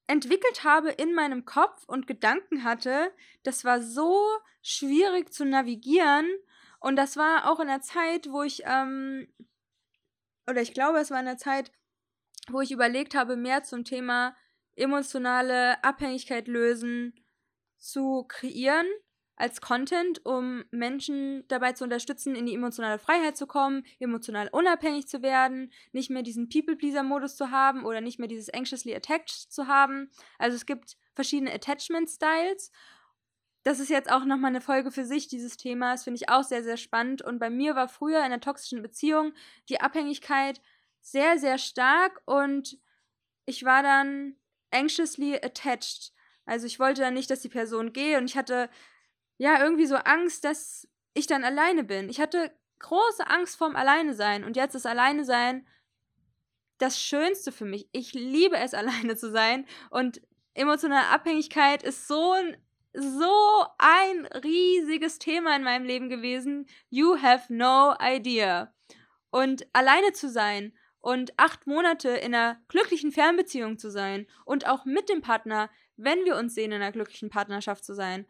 entwickelt 0.05 0.65
habe 0.65 0.91
in 0.91 1.13
meinem 1.13 1.45
Kopf 1.45 1.85
und 1.87 2.07
Gedanken 2.07 2.65
hatte. 2.65 3.13
Das 3.43 3.63
war 3.63 3.81
so 3.81 4.21
schwierig 4.61 5.31
zu 5.31 5.45
navigieren. 5.45 6.29
Und 6.81 6.97
das 6.97 7.15
war 7.15 7.49
auch 7.49 7.61
in 7.61 7.67
der 7.67 7.79
Zeit, 7.79 8.29
wo 8.29 8.43
ich, 8.43 8.63
ähm, 8.65 9.33
oder 10.49 10.61
ich 10.61 10.73
glaube, 10.73 10.99
es 10.99 11.09
war 11.09 11.21
in 11.21 11.25
der 11.25 11.37
Zeit, 11.37 11.71
wo 12.49 12.59
ich 12.59 12.71
überlegt 12.71 13.15
habe, 13.15 13.37
mehr 13.37 13.63
zum 13.63 13.85
Thema 13.85 14.35
emotionale 14.75 15.81
Abhängigkeit 15.85 16.49
lösen 16.49 17.13
zu 17.77 18.25
kreieren 18.27 18.87
als 19.37 19.61
Content, 19.61 20.25
um 20.25 20.65
Menschen 20.71 21.47
dabei 21.47 21.73
zu 21.73 21.83
unterstützen, 21.83 22.35
in 22.35 22.47
die 22.47 22.55
emotionale 22.55 22.97
Freiheit 22.97 23.37
zu 23.37 23.45
kommen, 23.45 23.85
emotional 23.99 24.49
unabhängig 24.51 25.07
zu 25.07 25.21
werden, 25.21 25.71
nicht 25.91 26.09
mehr 26.09 26.23
diesen 26.23 26.49
People-Pleaser-Modus 26.49 27.37
zu 27.37 27.51
haben 27.51 27.85
oder 27.85 28.01
nicht 28.01 28.17
mehr 28.17 28.27
dieses 28.27 28.49
anxiously 28.49 28.95
attached 28.95 29.51
zu 29.51 29.67
haben. 29.67 30.09
Also 30.39 30.55
es 30.55 30.65
gibt 30.65 30.97
verschiedene 31.13 31.53
Attachment-Styles. 31.53 32.71
Das 33.61 33.79
ist 33.79 33.89
jetzt 33.89 34.11
auch 34.11 34.25
nochmal 34.25 34.49
eine 34.49 34.61
Folge 34.61 34.91
für 34.91 35.05
sich, 35.05 35.27
dieses 35.27 35.55
Thema. 35.55 35.91
Das 35.91 36.03
finde 36.03 36.17
ich 36.17 36.29
auch 36.29 36.43
sehr, 36.43 36.63
sehr 36.63 36.77
spannend. 36.77 37.21
Und 37.21 37.37
bei 37.37 37.51
mir 37.51 37.75
war 37.75 37.87
früher 37.87 38.17
in 38.17 38.25
einer 38.25 38.39
toxischen 38.39 38.81
Beziehung 38.81 39.33
die 39.69 39.81
Abhängigkeit 39.81 40.61
sehr, 41.01 41.37
sehr 41.37 41.59
stark 41.59 42.21
und 42.25 42.79
ich 43.45 43.63
war 43.63 43.83
dann 43.83 44.35
anxiously 44.71 45.35
attached. 45.35 46.11
Also 46.45 46.65
ich 46.65 46.79
wollte 46.79 47.01
dann 47.01 47.13
nicht, 47.13 47.29
dass 47.29 47.41
die 47.41 47.49
Person 47.49 47.93
gehe 47.93 48.17
und 48.17 48.25
ich 48.25 48.35
hatte 48.35 48.69
ja, 49.37 49.61
irgendwie 49.61 49.85
so 49.85 49.95
Angst, 49.95 50.43
dass 50.43 50.87
ich 51.13 51.27
dann 51.27 51.43
alleine 51.43 51.83
bin. 51.83 52.09
Ich 52.09 52.19
hatte 52.19 52.51
große 52.79 53.27
Angst 53.27 53.57
vorm 53.57 53.75
Alleine 53.75 54.13
sein 54.13 54.43
und 54.43 54.55
jetzt 54.55 54.75
ist 54.75 54.85
Alleine 54.85 55.25
sein 55.25 55.65
das 56.77 57.01
Schönste 57.01 57.51
für 57.51 57.65
mich. 57.65 57.89
Ich 57.91 58.13
liebe 58.13 58.57
es, 58.57 58.73
alleine 58.73 59.15
zu 59.15 59.31
sein 59.31 59.65
und 59.89 60.21
emotionale 60.53 61.07
Abhängigkeit 61.07 61.83
ist 61.83 62.07
so 62.07 62.31
ein 62.33 62.57
so 62.99 63.65
ein 63.77 64.25
riesiges 64.43 65.19
Thema 65.19 65.55
in 65.55 65.63
meinem 65.63 65.85
Leben 65.85 66.09
gewesen. 66.09 66.65
You 66.89 67.21
have 67.21 67.53
no 67.53 67.93
idea. 68.01 68.73
Und 69.29 69.67
alleine 69.73 70.13
zu 70.13 70.29
sein 70.29 70.73
und 70.99 71.37
acht 71.37 71.67
Monate 71.67 72.09
in 72.09 72.33
einer 72.33 72.59
glücklichen 72.69 73.11
Fernbeziehung 73.11 73.77
zu 73.77 73.91
sein 73.91 74.25
und 74.45 74.67
auch 74.67 74.85
mit 74.85 75.09
dem 75.09 75.21
Partner, 75.21 75.69
wenn 75.95 76.25
wir 76.25 76.37
uns 76.37 76.55
sehen, 76.55 76.71
in 76.71 76.81
einer 76.81 76.91
glücklichen 76.91 77.29
Partnerschaft 77.29 77.85
zu 77.85 77.93
sein, 77.93 78.25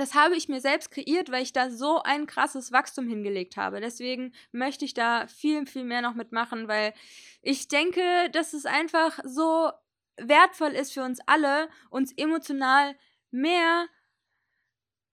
das 0.00 0.14
habe 0.14 0.34
ich 0.34 0.48
mir 0.48 0.60
selbst 0.60 0.90
kreiert, 0.90 1.30
weil 1.30 1.42
ich 1.42 1.52
da 1.52 1.70
so 1.70 2.02
ein 2.02 2.26
krasses 2.26 2.72
Wachstum 2.72 3.06
hingelegt 3.06 3.56
habe. 3.56 3.80
Deswegen 3.80 4.32
möchte 4.50 4.84
ich 4.84 4.94
da 4.94 5.26
viel, 5.26 5.66
viel 5.66 5.84
mehr 5.84 6.00
noch 6.00 6.14
mitmachen, 6.14 6.68
weil 6.68 6.94
ich 7.42 7.68
denke, 7.68 8.30
dass 8.32 8.54
es 8.54 8.64
einfach 8.64 9.18
so 9.24 9.70
wertvoll 10.16 10.70
ist 10.70 10.92
für 10.92 11.02
uns 11.02 11.20
alle, 11.26 11.68
uns 11.90 12.12
emotional 12.16 12.96
mehr 13.30 13.88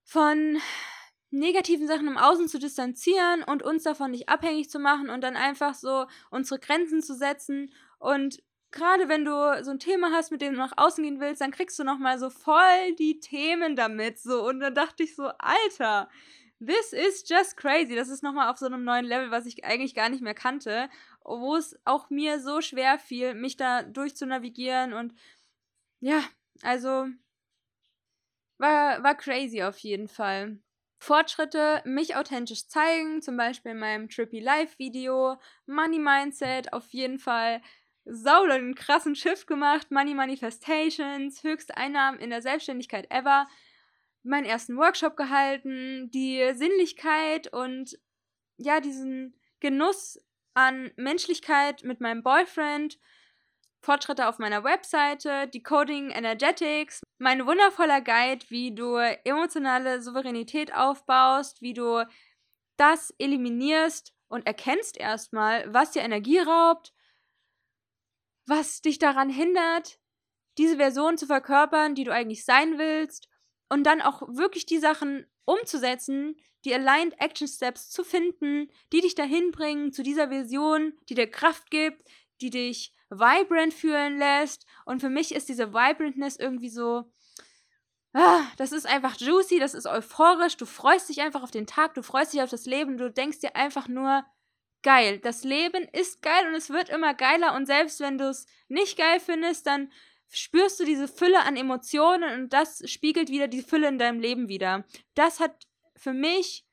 von 0.04 0.58
negativen 1.30 1.86
Sachen 1.86 2.08
im 2.08 2.16
Außen 2.16 2.48
zu 2.48 2.58
distanzieren 2.58 3.42
und 3.42 3.62
uns 3.62 3.82
davon 3.82 4.12
nicht 4.12 4.30
abhängig 4.30 4.70
zu 4.70 4.78
machen 4.78 5.10
und 5.10 5.20
dann 5.20 5.36
einfach 5.36 5.74
so 5.74 6.06
unsere 6.30 6.58
Grenzen 6.58 7.02
zu 7.02 7.14
setzen 7.14 7.72
und 7.98 8.42
gerade 8.70 9.08
wenn 9.08 9.24
du 9.24 9.64
so 9.64 9.70
ein 9.70 9.78
Thema 9.78 10.12
hast, 10.12 10.30
mit 10.30 10.42
dem 10.42 10.54
du 10.54 10.58
nach 10.58 10.74
außen 10.76 11.02
gehen 11.02 11.20
willst, 11.20 11.40
dann 11.40 11.50
kriegst 11.50 11.78
du 11.78 11.84
nochmal 11.84 12.18
so 12.18 12.30
voll 12.30 12.94
die 12.98 13.20
Themen 13.20 13.76
damit 13.76 14.18
so 14.18 14.46
und 14.46 14.60
dann 14.60 14.74
dachte 14.74 15.02
ich 15.02 15.14
so, 15.14 15.30
Alter, 15.38 16.08
this 16.60 16.92
is 16.92 17.24
just 17.26 17.56
crazy. 17.56 17.94
Das 17.94 18.08
ist 18.08 18.22
nochmal 18.22 18.50
auf 18.50 18.58
so 18.58 18.66
einem 18.66 18.84
neuen 18.84 19.04
Level, 19.04 19.30
was 19.30 19.46
ich 19.46 19.64
eigentlich 19.64 19.94
gar 19.94 20.08
nicht 20.08 20.22
mehr 20.22 20.34
kannte, 20.34 20.88
wo 21.24 21.56
es 21.56 21.78
auch 21.84 22.10
mir 22.10 22.40
so 22.40 22.60
schwer 22.60 22.98
fiel, 22.98 23.34
mich 23.34 23.56
da 23.56 23.82
durchzunavigieren 23.82 24.92
und 24.92 25.14
ja, 26.00 26.22
also 26.62 27.06
war, 28.58 29.02
war 29.02 29.14
crazy 29.14 29.62
auf 29.62 29.78
jeden 29.78 30.08
Fall. 30.08 30.58
Fortschritte 31.00 31.80
mich 31.84 32.16
authentisch 32.16 32.66
zeigen, 32.66 33.22
zum 33.22 33.36
Beispiel 33.36 33.72
in 33.72 33.78
meinem 33.78 34.08
Trippy 34.08 34.40
Live 34.40 34.78
Video, 34.78 35.36
Money 35.66 36.00
Mindset 36.00 36.72
auf 36.72 36.88
jeden 36.90 37.20
Fall 37.20 37.62
sau 38.08 38.42
einen 38.44 38.74
krassen 38.74 39.14
Shift 39.14 39.46
gemacht, 39.46 39.90
Money 39.90 40.14
Manifestations, 40.14 41.42
höchste 41.42 41.76
Einnahmen 41.76 42.18
in 42.18 42.30
der 42.30 42.42
Selbstständigkeit 42.42 43.10
ever, 43.10 43.46
meinen 44.22 44.46
ersten 44.46 44.76
Workshop 44.76 45.16
gehalten, 45.16 46.10
die 46.10 46.52
Sinnlichkeit 46.54 47.52
und 47.52 47.98
ja, 48.56 48.80
diesen 48.80 49.38
Genuss 49.60 50.18
an 50.54 50.90
Menschlichkeit 50.96 51.84
mit 51.84 52.00
meinem 52.00 52.22
Boyfriend, 52.22 52.98
Fortschritte 53.80 54.26
auf 54.26 54.38
meiner 54.38 54.64
Webseite, 54.64 55.46
Decoding 55.48 56.10
Energetics, 56.10 57.02
mein 57.18 57.46
wundervoller 57.46 58.00
Guide, 58.00 58.44
wie 58.48 58.74
du 58.74 58.96
emotionale 59.24 60.02
Souveränität 60.02 60.74
aufbaust, 60.74 61.62
wie 61.62 61.74
du 61.74 62.04
das 62.76 63.14
eliminierst 63.18 64.14
und 64.28 64.46
erkennst 64.46 64.96
erstmal, 64.96 65.72
was 65.72 65.92
dir 65.92 66.02
Energie 66.02 66.38
raubt, 66.38 66.92
was 68.48 68.80
dich 68.80 68.98
daran 68.98 69.30
hindert, 69.30 69.98
diese 70.56 70.76
Version 70.76 71.18
zu 71.18 71.26
verkörpern, 71.26 71.94
die 71.94 72.04
du 72.04 72.12
eigentlich 72.12 72.44
sein 72.44 72.78
willst 72.78 73.28
und 73.68 73.84
dann 73.84 74.02
auch 74.02 74.22
wirklich 74.28 74.66
die 74.66 74.78
Sachen 74.78 75.26
umzusetzen, 75.44 76.36
die 76.64 76.74
Aligned 76.74 77.20
Action 77.20 77.46
Steps 77.46 77.90
zu 77.90 78.02
finden, 78.04 78.70
die 78.92 79.00
dich 79.00 79.14
dahin 79.14 79.52
bringen 79.52 79.92
zu 79.92 80.02
dieser 80.02 80.28
Version, 80.28 80.94
die 81.08 81.14
dir 81.14 81.30
Kraft 81.30 81.70
gibt, 81.70 82.02
die 82.40 82.50
dich 82.50 82.94
vibrant 83.10 83.72
fühlen 83.72 84.18
lässt. 84.18 84.66
Und 84.84 85.00
für 85.00 85.08
mich 85.08 85.34
ist 85.34 85.48
diese 85.48 85.72
Vibrantness 85.72 86.36
irgendwie 86.36 86.68
so, 86.68 87.10
ah, 88.12 88.42
das 88.56 88.72
ist 88.72 88.86
einfach 88.86 89.16
juicy, 89.18 89.58
das 89.58 89.74
ist 89.74 89.86
euphorisch, 89.86 90.56
du 90.56 90.66
freust 90.66 91.08
dich 91.08 91.20
einfach 91.20 91.42
auf 91.42 91.50
den 91.50 91.66
Tag, 91.66 91.94
du 91.94 92.02
freust 92.02 92.32
dich 92.32 92.42
auf 92.42 92.50
das 92.50 92.66
Leben, 92.66 92.98
du 92.98 93.10
denkst 93.10 93.40
dir 93.40 93.54
einfach 93.54 93.88
nur, 93.88 94.24
geil. 94.82 95.18
Das 95.18 95.44
Leben 95.44 95.84
ist 95.92 96.22
geil 96.22 96.46
und 96.48 96.54
es 96.54 96.70
wird 96.70 96.88
immer 96.88 97.14
geiler 97.14 97.54
und 97.54 97.66
selbst 97.66 98.00
wenn 98.00 98.18
du 98.18 98.28
es 98.28 98.46
nicht 98.68 98.96
geil 98.96 99.20
findest, 99.20 99.66
dann 99.66 99.92
spürst 100.30 100.78
du 100.78 100.84
diese 100.84 101.08
Fülle 101.08 101.40
an 101.44 101.56
Emotionen 101.56 102.40
und 102.40 102.52
das 102.52 102.82
spiegelt 102.90 103.30
wieder 103.30 103.48
die 103.48 103.62
Fülle 103.62 103.88
in 103.88 103.98
deinem 103.98 104.20
Leben 104.20 104.48
wieder. 104.48 104.84
Das 105.14 105.40
hat 105.40 105.66
für 105.96 106.12
mich 106.12 106.64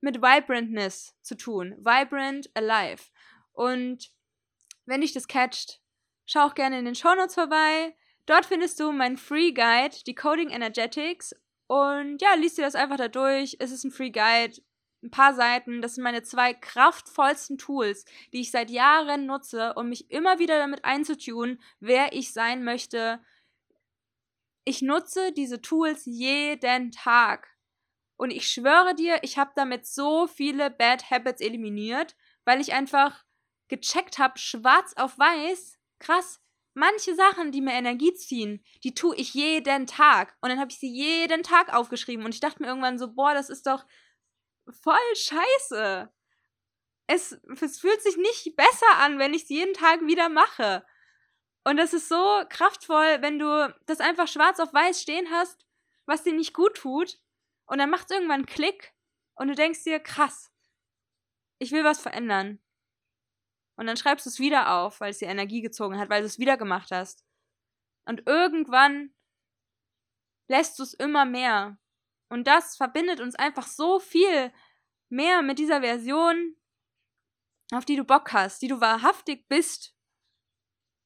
mit 0.00 0.22
Vibrantness 0.22 1.14
zu 1.22 1.36
tun. 1.36 1.74
Vibrant, 1.78 2.50
alive. 2.54 3.02
Und 3.52 4.10
wenn 4.86 5.00
dich 5.00 5.12
das 5.12 5.28
catcht, 5.28 5.80
schau 6.26 6.46
auch 6.46 6.54
gerne 6.54 6.78
in 6.78 6.84
den 6.84 6.94
Shownotes 6.94 7.34
vorbei. 7.34 7.96
Dort 8.26 8.46
findest 8.46 8.78
du 8.80 8.92
mein 8.92 9.16
Free 9.16 9.52
Guide, 9.52 9.96
Decoding 10.06 10.50
Energetics. 10.50 11.34
Und 11.66 12.22
ja, 12.22 12.34
liest 12.34 12.58
dir 12.58 12.62
das 12.62 12.74
einfach 12.74 12.96
da 12.96 13.08
durch. 13.08 13.56
Es 13.58 13.72
ist 13.72 13.84
ein 13.84 13.90
Free 13.90 14.10
Guide 14.10 14.60
ein 15.02 15.10
paar 15.10 15.34
Seiten. 15.34 15.80
Das 15.82 15.94
sind 15.94 16.04
meine 16.04 16.22
zwei 16.22 16.54
kraftvollsten 16.54 17.58
Tools, 17.58 18.04
die 18.32 18.40
ich 18.40 18.50
seit 18.50 18.70
Jahren 18.70 19.26
nutze, 19.26 19.74
um 19.74 19.88
mich 19.88 20.10
immer 20.10 20.38
wieder 20.38 20.58
damit 20.58 20.84
einzutun, 20.84 21.60
wer 21.80 22.12
ich 22.12 22.32
sein 22.32 22.64
möchte. 22.64 23.20
Ich 24.64 24.82
nutze 24.82 25.32
diese 25.32 25.62
Tools 25.62 26.02
jeden 26.04 26.90
Tag. 26.90 27.48
Und 28.16 28.30
ich 28.30 28.48
schwöre 28.48 28.94
dir, 28.94 29.20
ich 29.22 29.38
habe 29.38 29.52
damit 29.54 29.86
so 29.86 30.26
viele 30.26 30.70
Bad 30.70 31.10
Habits 31.10 31.40
eliminiert, 31.40 32.16
weil 32.44 32.60
ich 32.60 32.72
einfach 32.72 33.24
gecheckt 33.68 34.18
habe, 34.18 34.38
schwarz 34.38 34.94
auf 34.96 35.16
weiß, 35.18 35.78
krass, 36.00 36.40
manche 36.74 37.14
Sachen, 37.14 37.52
die 37.52 37.60
mir 37.60 37.74
Energie 37.74 38.14
ziehen, 38.14 38.64
die 38.82 38.94
tue 38.94 39.14
ich 39.16 39.34
jeden 39.34 39.86
Tag. 39.86 40.36
Und 40.40 40.48
dann 40.48 40.58
habe 40.58 40.70
ich 40.70 40.78
sie 40.78 40.90
jeden 40.90 41.42
Tag 41.42 41.72
aufgeschrieben 41.72 42.24
und 42.24 42.34
ich 42.34 42.40
dachte 42.40 42.62
mir 42.62 42.68
irgendwann 42.68 42.98
so, 42.98 43.14
boah, 43.14 43.34
das 43.34 43.50
ist 43.50 43.66
doch 43.66 43.84
voll 44.70 45.14
scheiße. 45.14 46.12
Es, 47.06 47.38
es 47.60 47.80
fühlt 47.80 48.02
sich 48.02 48.16
nicht 48.16 48.54
besser 48.56 48.96
an, 48.98 49.18
wenn 49.18 49.34
ich 49.34 49.44
es 49.44 49.48
jeden 49.48 49.74
Tag 49.74 50.02
wieder 50.02 50.28
mache. 50.28 50.84
Und 51.64 51.76
das 51.76 51.92
ist 51.92 52.08
so 52.08 52.42
kraftvoll, 52.48 53.20
wenn 53.20 53.38
du 53.38 53.74
das 53.86 54.00
einfach 54.00 54.28
schwarz 54.28 54.60
auf 54.60 54.72
weiß 54.72 55.00
stehen 55.00 55.30
hast, 55.30 55.66
was 56.06 56.22
dir 56.22 56.32
nicht 56.32 56.54
gut 56.54 56.76
tut. 56.76 57.18
Und 57.66 57.78
dann 57.78 57.90
macht 57.90 58.10
es 58.10 58.16
irgendwann 58.16 58.40
einen 58.40 58.46
Klick 58.46 58.94
und 59.34 59.48
du 59.48 59.54
denkst 59.54 59.84
dir, 59.84 60.00
krass, 60.00 60.50
ich 61.58 61.72
will 61.72 61.84
was 61.84 62.00
verändern. 62.00 62.60
Und 63.76 63.86
dann 63.86 63.96
schreibst 63.96 64.26
du 64.26 64.30
es 64.30 64.38
wieder 64.38 64.72
auf, 64.72 65.00
weil 65.00 65.10
es 65.10 65.18
dir 65.18 65.28
Energie 65.28 65.60
gezogen 65.60 65.98
hat, 65.98 66.08
weil 66.08 66.22
du 66.22 66.26
es 66.26 66.38
wieder 66.38 66.56
gemacht 66.56 66.90
hast. 66.90 67.24
Und 68.06 68.26
irgendwann 68.26 69.14
lässt 70.48 70.78
du 70.78 70.82
es 70.82 70.94
immer 70.94 71.24
mehr. 71.24 71.78
Und 72.28 72.46
das 72.46 72.76
verbindet 72.76 73.20
uns 73.20 73.34
einfach 73.34 73.66
so 73.66 73.98
viel 74.00 74.52
mehr 75.08 75.42
mit 75.42 75.58
dieser 75.58 75.80
Version, 75.80 76.56
auf 77.72 77.84
die 77.84 77.96
du 77.96 78.04
Bock 78.04 78.32
hast, 78.32 78.62
die 78.62 78.68
du 78.68 78.80
wahrhaftig 78.80 79.48
bist, 79.48 79.94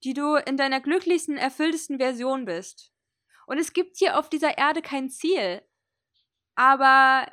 die 0.04 0.14
du 0.14 0.36
in 0.36 0.56
deiner 0.56 0.80
glücklichsten, 0.80 1.36
erfülltesten 1.36 1.98
Version 1.98 2.44
bist. 2.44 2.92
Und 3.46 3.58
es 3.58 3.72
gibt 3.72 3.96
hier 3.96 4.18
auf 4.18 4.28
dieser 4.28 4.58
Erde 4.58 4.82
kein 4.82 5.10
Ziel. 5.10 5.62
Aber 6.54 7.26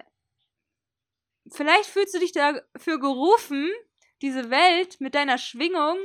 vielleicht 1.52 1.89
fühlst 1.89 2.13
du 2.13 2.19
dich 2.19 2.32
dafür 2.32 2.99
gerufen, 2.99 3.69
diese 4.21 4.49
Welt 4.49 4.99
mit 4.99 5.15
deiner 5.15 5.38
Schwingung 5.38 5.97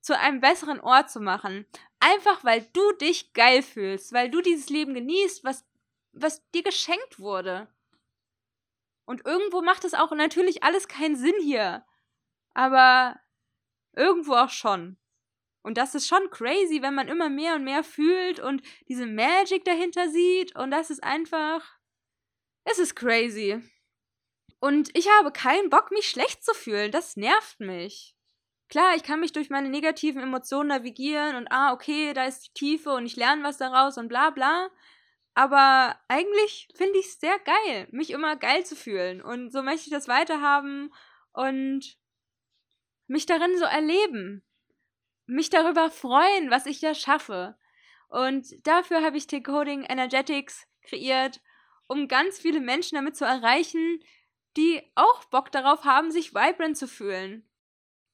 zu 0.00 0.18
einem 0.18 0.40
besseren 0.40 0.80
Ort 0.80 1.10
zu 1.10 1.20
machen. 1.20 1.66
Einfach 1.98 2.44
weil 2.44 2.62
du 2.72 2.92
dich 2.92 3.32
geil 3.32 3.62
fühlst, 3.62 4.12
weil 4.12 4.30
du 4.30 4.40
dieses 4.40 4.68
Leben 4.68 4.94
genießt, 4.94 5.44
was 5.44 5.66
was 6.16 6.42
dir 6.50 6.62
geschenkt 6.62 7.18
wurde. 7.18 7.68
Und 9.04 9.24
irgendwo 9.24 9.62
macht 9.62 9.84
es 9.84 9.94
auch 9.94 10.10
natürlich 10.12 10.64
alles 10.64 10.88
keinen 10.88 11.16
Sinn 11.16 11.36
hier. 11.40 11.84
Aber 12.54 13.20
irgendwo 13.92 14.34
auch 14.34 14.50
schon. 14.50 14.98
Und 15.62 15.78
das 15.78 15.94
ist 15.94 16.06
schon 16.06 16.30
crazy, 16.30 16.80
wenn 16.82 16.94
man 16.94 17.08
immer 17.08 17.28
mehr 17.28 17.54
und 17.54 17.64
mehr 17.64 17.82
fühlt 17.82 18.40
und 18.40 18.62
diese 18.88 19.06
Magic 19.06 19.64
dahinter 19.64 20.08
sieht. 20.08 20.56
Und 20.56 20.70
das 20.70 20.90
ist 20.90 21.02
einfach. 21.02 21.78
Es 22.64 22.78
ist 22.78 22.96
crazy. 22.96 23.62
Und 24.58 24.96
ich 24.96 25.08
habe 25.08 25.32
keinen 25.32 25.70
Bock, 25.70 25.90
mich 25.90 26.08
schlecht 26.08 26.44
zu 26.44 26.54
fühlen. 26.54 26.90
Das 26.90 27.16
nervt 27.16 27.60
mich. 27.60 28.16
Klar, 28.68 28.96
ich 28.96 29.04
kann 29.04 29.20
mich 29.20 29.32
durch 29.32 29.50
meine 29.50 29.68
negativen 29.68 30.22
Emotionen 30.22 30.70
navigieren 30.70 31.36
und 31.36 31.46
ah, 31.52 31.72
okay, 31.72 32.12
da 32.12 32.24
ist 32.24 32.48
die 32.48 32.52
Tiefe 32.54 32.90
und 32.90 33.06
ich 33.06 33.14
lerne 33.14 33.44
was 33.44 33.58
daraus 33.58 33.96
und 33.96 34.08
bla 34.08 34.30
bla. 34.30 34.70
Aber 35.36 36.00
eigentlich 36.08 36.66
finde 36.74 36.98
ich 36.98 37.08
es 37.08 37.20
sehr 37.20 37.38
geil, 37.40 37.88
mich 37.90 38.08
immer 38.08 38.36
geil 38.36 38.64
zu 38.64 38.74
fühlen. 38.74 39.20
Und 39.20 39.52
so 39.52 39.62
möchte 39.62 39.82
ich 39.82 39.90
das 39.90 40.08
weiterhaben 40.08 40.94
und 41.32 41.98
mich 43.06 43.26
darin 43.26 43.58
so 43.58 43.66
erleben. 43.66 44.42
Mich 45.26 45.50
darüber 45.50 45.90
freuen, 45.90 46.50
was 46.50 46.64
ich 46.64 46.80
da 46.80 46.94
schaffe. 46.94 47.58
Und 48.08 48.46
dafür 48.66 49.02
habe 49.02 49.18
ich 49.18 49.26
Decoding 49.26 49.82
Energetics 49.82 50.66
kreiert, 50.88 51.42
um 51.86 52.08
ganz 52.08 52.38
viele 52.38 52.60
Menschen 52.60 52.96
damit 52.96 53.14
zu 53.14 53.26
erreichen, 53.26 54.02
die 54.56 54.90
auch 54.94 55.26
Bock 55.26 55.52
darauf 55.52 55.84
haben, 55.84 56.10
sich 56.10 56.32
vibrant 56.32 56.78
zu 56.78 56.88
fühlen. 56.88 57.46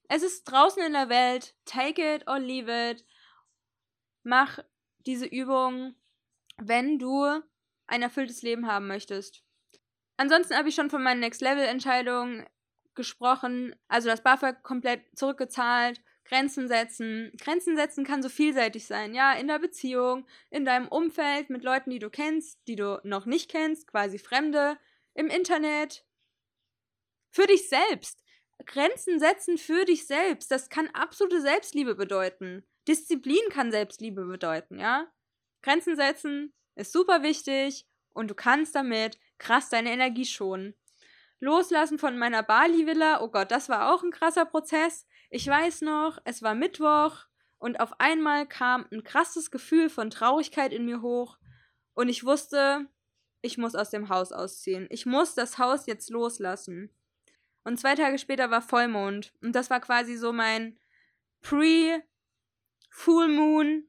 Es 0.08 0.24
ist 0.24 0.42
draußen 0.42 0.82
in 0.82 0.94
der 0.94 1.08
Welt, 1.08 1.54
take 1.66 2.16
it 2.16 2.26
or 2.26 2.40
leave 2.40 2.90
it. 2.90 3.04
Mach 4.24 4.58
diese 5.06 5.26
Übung 5.26 5.94
wenn 6.68 6.98
du 6.98 7.40
ein 7.86 8.02
erfülltes 8.02 8.42
Leben 8.42 8.66
haben 8.66 8.86
möchtest. 8.86 9.42
Ansonsten 10.16 10.56
habe 10.56 10.68
ich 10.68 10.74
schon 10.74 10.90
von 10.90 11.02
meinen 11.02 11.20
Next 11.20 11.40
Level 11.40 11.64
Entscheidungen 11.64 12.46
gesprochen, 12.94 13.74
also 13.88 14.08
das 14.08 14.22
BAföG 14.22 14.62
komplett 14.62 15.02
zurückgezahlt, 15.16 16.00
Grenzen 16.24 16.68
setzen. 16.68 17.32
Grenzen 17.40 17.76
setzen 17.76 18.04
kann 18.04 18.22
so 18.22 18.28
vielseitig 18.28 18.86
sein, 18.86 19.14
ja, 19.14 19.32
in 19.32 19.48
der 19.48 19.58
Beziehung, 19.58 20.26
in 20.50 20.64
deinem 20.64 20.88
Umfeld, 20.88 21.50
mit 21.50 21.64
Leuten, 21.64 21.90
die 21.90 21.98
du 21.98 22.10
kennst, 22.10 22.60
die 22.68 22.76
du 22.76 23.00
noch 23.04 23.26
nicht 23.26 23.50
kennst, 23.50 23.86
quasi 23.86 24.18
Fremde, 24.18 24.78
im 25.14 25.28
Internet, 25.28 26.04
für 27.30 27.46
dich 27.46 27.68
selbst. 27.68 28.22
Grenzen 28.64 29.18
setzen 29.18 29.58
für 29.58 29.84
dich 29.84 30.06
selbst, 30.06 30.50
das 30.50 30.68
kann 30.68 30.88
absolute 30.92 31.40
Selbstliebe 31.40 31.94
bedeuten. 31.94 32.64
Disziplin 32.86 33.42
kann 33.50 33.72
Selbstliebe 33.72 34.24
bedeuten, 34.24 34.78
ja? 34.78 35.10
Grenzen 35.62 35.96
setzen 35.96 36.52
ist 36.74 36.92
super 36.92 37.22
wichtig 37.22 37.86
und 38.12 38.30
du 38.30 38.34
kannst 38.34 38.74
damit 38.74 39.18
krass 39.38 39.68
deine 39.68 39.90
Energie 39.90 40.24
schonen. 40.24 40.74
Loslassen 41.40 41.98
von 41.98 42.18
meiner 42.18 42.42
Bali-Villa, 42.42 43.20
oh 43.20 43.28
Gott, 43.28 43.50
das 43.50 43.68
war 43.68 43.92
auch 43.92 44.02
ein 44.02 44.12
krasser 44.12 44.44
Prozess. 44.44 45.06
Ich 45.30 45.46
weiß 45.46 45.80
noch, 45.82 46.18
es 46.24 46.42
war 46.42 46.54
Mittwoch 46.54 47.26
und 47.58 47.80
auf 47.80 48.00
einmal 48.00 48.46
kam 48.46 48.86
ein 48.92 49.02
krasses 49.02 49.50
Gefühl 49.50 49.88
von 49.88 50.10
Traurigkeit 50.10 50.72
in 50.72 50.84
mir 50.84 51.02
hoch 51.02 51.38
und 51.94 52.08
ich 52.08 52.24
wusste, 52.24 52.86
ich 53.40 53.58
muss 53.58 53.74
aus 53.74 53.90
dem 53.90 54.08
Haus 54.08 54.32
ausziehen. 54.32 54.86
Ich 54.90 55.04
muss 55.04 55.34
das 55.34 55.58
Haus 55.58 55.86
jetzt 55.86 56.10
loslassen. 56.10 56.90
Und 57.64 57.78
zwei 57.78 57.94
Tage 57.94 58.18
später 58.18 58.50
war 58.50 58.62
Vollmond. 58.62 59.34
Und 59.42 59.52
das 59.52 59.68
war 59.68 59.80
quasi 59.80 60.16
so 60.16 60.32
mein 60.32 60.78
Pre-Full 61.42 63.28
Moon 63.28 63.88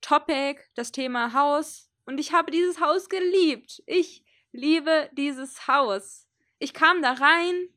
Topic, 0.00 0.60
das 0.74 0.92
Thema 0.92 1.32
Haus. 1.32 1.90
Und 2.06 2.18
ich 2.18 2.32
habe 2.32 2.50
dieses 2.50 2.80
Haus 2.80 3.08
geliebt. 3.08 3.82
Ich 3.86 4.24
liebe 4.52 5.10
dieses 5.12 5.66
Haus. 5.68 6.26
Ich 6.58 6.74
kam 6.74 7.02
da 7.02 7.12
rein 7.12 7.68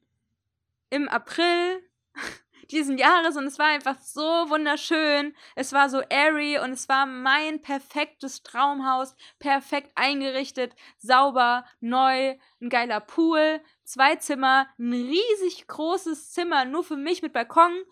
im 0.90 1.08
April 1.10 1.82
diesen 2.72 2.98
Jahres 2.98 3.36
und 3.38 3.46
es 3.46 3.60
war 3.60 3.68
einfach 3.68 4.00
so 4.00 4.22
wunderschön. 4.22 5.36
Es 5.56 5.74
war 5.74 5.90
so 5.90 6.02
airy 6.10 6.60
und 6.60 6.72
es 6.72 6.90
war 6.90 7.06
mein 7.06 7.62
perfektes 7.62 8.44
Traumhaus, 8.44 9.16
perfekt 9.40 9.92
eingerichtet, 9.96 10.76
sauber, 10.98 11.66
neu, 11.80 12.36
ein 12.62 12.70
geiler 12.70 13.00
Pool, 13.00 13.62
zwei 13.84 14.16
Zimmer, 14.16 14.68
ein 14.80 14.94
riesig 14.94 15.68
großes 15.68 16.32
Zimmer 16.32 16.66
nur 16.66 16.84
für 16.84 16.98
mich 16.98 17.22
mit 17.22 17.34
Balkon 17.34 17.84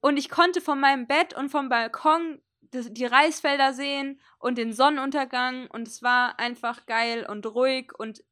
und 0.00 0.16
ich 0.16 0.28
konnte 0.28 0.60
von 0.60 0.80
meinem 0.80 1.06
Bett 1.06 1.34
und 1.34 1.48
vom 1.48 1.68
Balkon 1.68 2.42
die 2.72 3.04
Reisfelder 3.04 3.74
sehen 3.74 4.20
und 4.38 4.58
den 4.58 4.72
Sonnenuntergang 4.72 5.68
und 5.68 5.86
es 5.86 6.02
war 6.02 6.38
einfach 6.38 6.86
geil 6.86 7.26
und 7.28 7.46
ruhig 7.46 7.92
und 7.98 8.24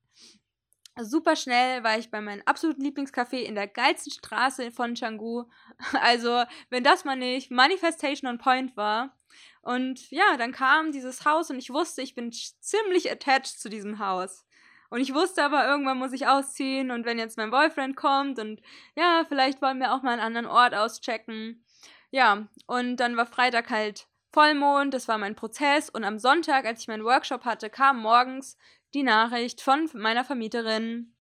super 0.99 1.37
schnell 1.37 1.83
war 1.83 1.99
ich 1.99 2.11
bei 2.11 2.21
meinem 2.21 2.43
absoluten 2.45 2.83
Lieblingscafé 2.83 3.39
in 3.39 3.55
der 3.55 3.69
geilsten 3.69 4.13
Straße 4.13 4.71
von 4.71 4.95
Canggu. 4.95 5.45
Also, 6.01 6.45
wenn 6.69 6.85
das 6.85 7.05
mal 7.05 7.17
nicht 7.17 7.51
Manifestation 7.51 8.31
on 8.31 8.39
Point 8.39 8.77
war. 8.77 9.17
Und 9.63 10.11
ja, 10.11 10.37
dann 10.37 10.53
kam 10.53 10.93
dieses 10.93 11.25
Haus 11.25 11.51
und 11.51 11.59
ich 11.59 11.71
wusste, 11.71 12.03
ich 12.03 12.15
bin 12.15 12.33
ziemlich 12.33 13.11
attached 13.11 13.59
zu 13.61 13.69
diesem 13.69 13.99
Haus. 13.99 14.45
Und 14.89 15.01
ich 15.01 15.15
wusste 15.15 15.45
aber, 15.45 15.67
irgendwann 15.67 15.99
muss 15.99 16.13
ich 16.13 16.27
ausziehen 16.27 16.91
und 16.91 17.05
wenn 17.05 17.19
jetzt 17.19 17.37
mein 17.37 17.51
Boyfriend 17.51 17.95
kommt 17.95 18.39
und 18.39 18.61
ja, 18.97 19.25
vielleicht 19.29 19.63
wollen 19.63 19.79
wir 19.79 19.95
auch 19.95 20.03
mal 20.03 20.13
einen 20.13 20.21
anderen 20.21 20.47
Ort 20.47 20.75
auschecken. 20.75 21.65
Ja, 22.11 22.49
und 22.67 22.97
dann 22.97 23.17
war 23.17 23.27
Freitag 23.27 23.71
halt 23.71 24.09
Vollmond, 24.33 24.95
das 24.95 25.09
war 25.09 25.19
mein 25.19 25.35
Prozess 25.35 25.91
und 25.91 26.05
am 26.05 26.19
Sonntag, 26.19 26.65
als 26.65 26.81
ich 26.81 26.89
meinen 26.89 27.05
Workshop 27.05 27.45
hatte, 27.45 27.69
kam 27.69 28.01
morgens 28.01 28.57
die 28.95 29.03
Nachricht 29.03 29.61
von 29.61 29.89
meiner 29.95 30.25
Vermieterin. 30.25 31.17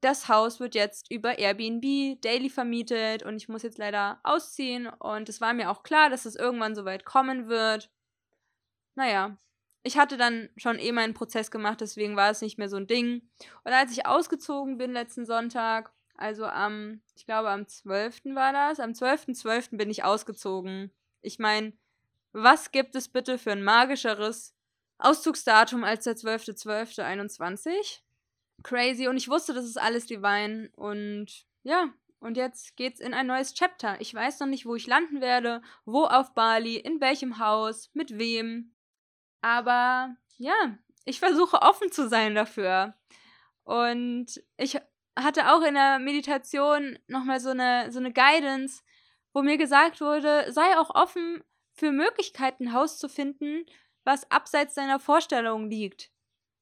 Das 0.00 0.28
Haus 0.28 0.60
wird 0.60 0.74
jetzt 0.74 1.10
über 1.10 1.38
Airbnb 1.38 2.20
daily 2.20 2.50
vermietet 2.50 3.22
und 3.22 3.36
ich 3.36 3.48
muss 3.48 3.62
jetzt 3.62 3.78
leider 3.78 4.20
ausziehen 4.22 4.86
und 4.86 5.28
es 5.28 5.40
war 5.40 5.54
mir 5.54 5.70
auch 5.70 5.82
klar, 5.82 6.10
dass 6.10 6.26
es 6.26 6.36
irgendwann 6.36 6.74
so 6.74 6.84
weit 6.84 7.04
kommen 7.04 7.48
wird. 7.48 7.90
Naja, 8.94 9.38
ich 9.82 9.96
hatte 9.96 10.16
dann 10.16 10.50
schon 10.56 10.78
eh 10.78 10.92
meinen 10.92 11.14
Prozess 11.14 11.50
gemacht, 11.50 11.80
deswegen 11.80 12.14
war 12.14 12.30
es 12.30 12.42
nicht 12.42 12.58
mehr 12.58 12.68
so 12.68 12.76
ein 12.76 12.86
Ding. 12.86 13.28
Und 13.64 13.72
als 13.72 13.92
ich 13.92 14.06
ausgezogen 14.06 14.76
bin 14.76 14.92
letzten 14.92 15.24
Sonntag, 15.24 15.92
also 16.14 16.44
am, 16.44 17.00
ich 17.16 17.24
glaube 17.24 17.48
am 17.48 17.66
12. 17.66 18.34
war 18.34 18.52
das, 18.52 18.80
am 18.80 18.90
12.12. 18.90 19.40
.12. 19.42 19.76
bin 19.76 19.88
ich 19.88 20.04
ausgezogen. 20.04 20.92
Ich 21.22 21.38
meine, 21.38 21.72
was 22.32 22.70
gibt 22.70 22.94
es 22.94 23.08
bitte 23.08 23.38
für 23.38 23.52
ein 23.52 23.62
magischeres 23.62 24.54
Auszugsdatum 24.98 25.84
als 25.84 26.04
der 26.04 26.16
12.12.21. 26.16 28.00
Crazy. 28.62 29.08
Und 29.08 29.16
ich 29.16 29.28
wusste, 29.28 29.54
das 29.54 29.64
ist 29.64 29.80
alles 29.80 30.06
Divine. 30.06 30.70
Und 30.76 31.46
ja, 31.62 31.92
und 32.20 32.36
jetzt 32.36 32.76
geht's 32.76 33.00
in 33.00 33.14
ein 33.14 33.26
neues 33.26 33.54
Chapter. 33.54 34.00
Ich 34.00 34.12
weiß 34.12 34.40
noch 34.40 34.48
nicht, 34.48 34.66
wo 34.66 34.74
ich 34.74 34.86
landen 34.86 35.20
werde, 35.20 35.62
wo 35.84 36.04
auf 36.04 36.34
Bali, 36.34 36.76
in 36.76 37.00
welchem 37.00 37.38
Haus, 37.38 37.90
mit 37.94 38.18
wem. 38.18 38.74
Aber 39.40 40.16
ja, 40.36 40.78
ich 41.04 41.20
versuche 41.20 41.62
offen 41.62 41.92
zu 41.92 42.08
sein 42.08 42.34
dafür. 42.34 42.94
Und 43.62 44.42
ich 44.56 44.78
hatte 45.16 45.52
auch 45.52 45.62
in 45.62 45.74
der 45.74 45.98
Meditation 45.98 46.98
nochmal 47.06 47.38
so 47.40 47.50
eine, 47.50 47.92
so 47.92 47.98
eine 47.98 48.12
Guidance, 48.12 48.82
wo 49.32 49.42
mir 49.42 49.58
gesagt 49.58 50.00
wurde, 50.00 50.52
sei 50.52 50.76
auch 50.76 50.94
offen 50.94 51.44
für 51.78 51.92
Möglichkeiten, 51.92 52.72
Haus 52.72 52.98
zu 52.98 53.08
finden, 53.08 53.64
was 54.04 54.30
abseits 54.30 54.74
deiner 54.74 54.98
Vorstellungen 54.98 55.70
liegt. 55.70 56.10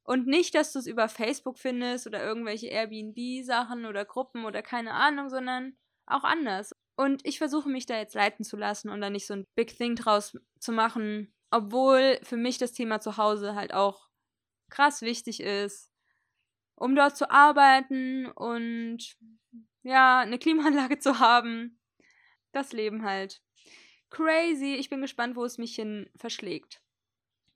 Und 0.05 0.27
nicht, 0.27 0.55
dass 0.55 0.73
du 0.73 0.79
es 0.79 0.87
über 0.87 1.09
Facebook 1.09 1.59
findest 1.59 2.07
oder 2.07 2.23
irgendwelche 2.23 2.69
Airbnb-Sachen 2.69 3.87
oder 3.87 4.05
Gruppen 4.05 4.45
oder 4.45 4.63
keine 4.63 4.93
Ahnung, 4.93 5.31
sondern 5.31 5.77
auch 6.07 6.23
anders. 6.23 6.73
Und 6.97 7.27
ich 7.27 7.39
versuche 7.39 7.69
mich 7.69 7.87
da 7.87 7.97
jetzt 7.99 8.15
leiten 8.15 8.45
zu 8.45 8.57
lassen 8.57 8.89
und 8.89 9.01
da 9.01 9.11
nicht 9.11 9.27
so 9.27 9.35
ein 9.35 9.45
Big 9.57 9.77
Thing 9.77 9.97
draus 9.97 10.39
zu 10.61 10.73
machen, 10.73 11.35
obwohl 11.51 12.19
für 12.23 12.37
mich 12.37 12.59
das 12.59 12.73
Thema 12.73 13.01
Zuhause 13.01 13.55
halt 13.55 13.75
auch 13.75 14.09
krass 14.71 15.03
wichtig 15.03 15.41
ist, 15.41 15.91
um 16.77 16.95
dort 16.95 17.17
zu 17.17 17.31
arbeiten 17.31 18.27
und 18.27 19.17
ja, 19.83 20.21
eine 20.21 20.39
Klimaanlage 20.39 20.99
zu 21.01 21.19
haben. 21.19 21.81
Das 22.53 22.73
Leben 22.73 23.03
halt. 23.03 23.43
Crazy. 24.11 24.75
Ich 24.75 24.89
bin 24.91 25.01
gespannt, 25.01 25.37
wo 25.37 25.45
es 25.45 25.59
mich 25.59 25.75
hin 25.75 26.09
verschlägt. 26.17 26.81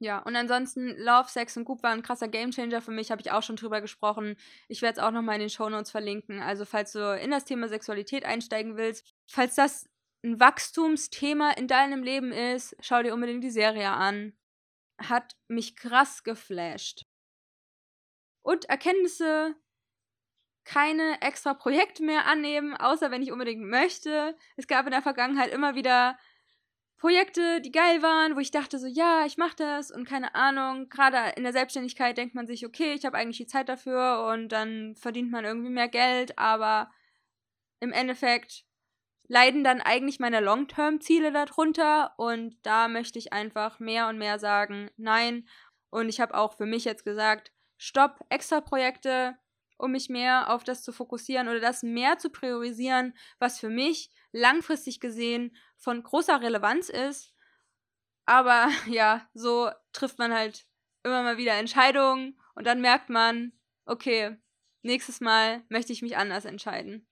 Ja, 0.02 0.18
und 0.20 0.34
ansonsten 0.34 0.96
Love, 0.96 1.28
Sex 1.28 1.58
und 1.58 1.66
Goop 1.66 1.82
war 1.82 1.90
ein 1.90 2.02
krasser 2.02 2.28
Gamechanger 2.28 2.80
für 2.80 2.90
mich, 2.90 3.10
habe 3.10 3.20
ich 3.20 3.32
auch 3.32 3.42
schon 3.42 3.56
drüber 3.56 3.82
gesprochen. 3.82 4.36
Ich 4.66 4.80
werde 4.80 4.98
es 4.98 5.04
auch 5.04 5.10
nochmal 5.10 5.34
in 5.34 5.42
den 5.42 5.50
Shownotes 5.50 5.90
verlinken. 5.90 6.40
Also, 6.40 6.64
falls 6.64 6.92
du 6.92 7.18
in 7.18 7.30
das 7.30 7.44
Thema 7.44 7.68
Sexualität 7.68 8.24
einsteigen 8.24 8.78
willst, 8.78 9.14
falls 9.26 9.56
das 9.56 9.90
ein 10.24 10.40
Wachstumsthema 10.40 11.52
in 11.52 11.68
deinem 11.68 12.02
Leben 12.02 12.32
ist, 12.32 12.74
schau 12.80 13.02
dir 13.02 13.12
unbedingt 13.12 13.44
die 13.44 13.50
Serie 13.50 13.90
an. 13.90 14.32
Hat 14.98 15.36
mich 15.48 15.76
krass 15.76 16.24
geflasht. 16.24 17.04
Und 18.42 18.64
Erkenntnisse, 18.66 19.54
keine 20.64 21.20
extra 21.20 21.52
Projekte 21.52 22.02
mehr 22.02 22.26
annehmen, 22.26 22.74
außer 22.74 23.10
wenn 23.10 23.22
ich 23.22 23.32
unbedingt 23.32 23.64
möchte. 23.64 24.34
Es 24.56 24.66
gab 24.66 24.86
in 24.86 24.92
der 24.92 25.02
Vergangenheit 25.02 25.52
immer 25.52 25.74
wieder 25.74 26.18
Projekte, 27.00 27.62
die 27.62 27.72
geil 27.72 28.02
waren, 28.02 28.36
wo 28.36 28.40
ich 28.40 28.50
dachte 28.50 28.78
so, 28.78 28.86
ja, 28.86 29.24
ich 29.24 29.38
mach 29.38 29.54
das 29.54 29.90
und 29.90 30.06
keine 30.06 30.34
Ahnung. 30.34 30.90
Gerade 30.90 31.32
in 31.34 31.44
der 31.44 31.54
Selbstständigkeit 31.54 32.18
denkt 32.18 32.34
man 32.34 32.46
sich, 32.46 32.66
okay, 32.66 32.92
ich 32.92 33.06
habe 33.06 33.16
eigentlich 33.16 33.38
die 33.38 33.46
Zeit 33.46 33.70
dafür 33.70 34.30
und 34.30 34.50
dann 34.50 34.94
verdient 34.96 35.30
man 35.30 35.46
irgendwie 35.46 35.70
mehr 35.70 35.88
Geld, 35.88 36.38
aber 36.38 36.90
im 37.80 37.90
Endeffekt 37.90 38.66
leiden 39.28 39.64
dann 39.64 39.80
eigentlich 39.80 40.20
meine 40.20 40.40
Long-Term-Ziele 40.40 41.32
darunter 41.32 42.12
und 42.18 42.54
da 42.64 42.86
möchte 42.88 43.18
ich 43.18 43.32
einfach 43.32 43.80
mehr 43.80 44.08
und 44.08 44.18
mehr 44.18 44.38
sagen, 44.38 44.90
nein. 44.98 45.48
Und 45.88 46.10
ich 46.10 46.20
habe 46.20 46.34
auch 46.34 46.58
für 46.58 46.66
mich 46.66 46.84
jetzt 46.84 47.06
gesagt, 47.06 47.50
stopp, 47.78 48.20
extra 48.28 48.60
Projekte, 48.60 49.38
um 49.78 49.92
mich 49.92 50.10
mehr 50.10 50.50
auf 50.52 50.64
das 50.64 50.82
zu 50.82 50.92
fokussieren 50.92 51.48
oder 51.48 51.60
das 51.60 51.82
mehr 51.82 52.18
zu 52.18 52.28
priorisieren, 52.28 53.14
was 53.38 53.58
für 53.58 53.70
mich 53.70 54.10
langfristig 54.32 55.00
gesehen 55.00 55.56
von 55.80 56.02
großer 56.02 56.40
Relevanz 56.40 56.88
ist. 56.88 57.34
Aber 58.26 58.68
ja, 58.86 59.28
so 59.34 59.70
trifft 59.92 60.18
man 60.18 60.32
halt 60.32 60.66
immer 61.02 61.22
mal 61.22 61.38
wieder 61.38 61.54
Entscheidungen 61.54 62.40
und 62.54 62.66
dann 62.66 62.80
merkt 62.80 63.08
man, 63.08 63.52
okay, 63.86 64.36
nächstes 64.82 65.20
Mal 65.20 65.64
möchte 65.68 65.92
ich 65.92 66.02
mich 66.02 66.16
anders 66.16 66.44
entscheiden. 66.44 67.06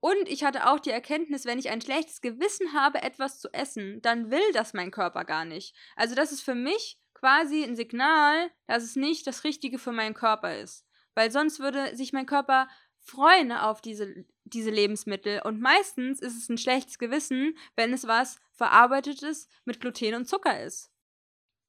Und 0.00 0.28
ich 0.28 0.44
hatte 0.44 0.68
auch 0.68 0.78
die 0.78 0.90
Erkenntnis, 0.90 1.46
wenn 1.46 1.58
ich 1.58 1.70
ein 1.70 1.80
schlechtes 1.80 2.20
Gewissen 2.20 2.74
habe, 2.74 3.02
etwas 3.02 3.40
zu 3.40 3.52
essen, 3.52 4.00
dann 4.02 4.30
will 4.30 4.52
das 4.52 4.74
mein 4.74 4.90
Körper 4.90 5.24
gar 5.24 5.44
nicht. 5.44 5.74
Also 5.96 6.14
das 6.14 6.30
ist 6.30 6.42
für 6.42 6.54
mich 6.54 7.00
quasi 7.14 7.64
ein 7.64 7.74
Signal, 7.74 8.50
dass 8.66 8.84
es 8.84 8.94
nicht 8.94 9.26
das 9.26 9.42
Richtige 9.42 9.78
für 9.78 9.92
meinen 9.92 10.14
Körper 10.14 10.58
ist. 10.58 10.86
Weil 11.14 11.30
sonst 11.32 11.58
würde 11.60 11.96
sich 11.96 12.12
mein 12.12 12.26
Körper 12.26 12.68
freuen 13.00 13.50
auf 13.50 13.80
diese 13.80 14.26
diese 14.46 14.70
Lebensmittel. 14.70 15.42
Und 15.42 15.60
meistens 15.60 16.20
ist 16.20 16.36
es 16.36 16.48
ein 16.48 16.58
schlechtes 16.58 16.98
Gewissen, 16.98 17.56
wenn 17.74 17.92
es 17.92 18.06
was 18.06 18.40
Verarbeitetes 18.52 19.48
mit 19.64 19.80
Gluten 19.80 20.14
und 20.14 20.28
Zucker 20.28 20.62
ist. 20.62 20.90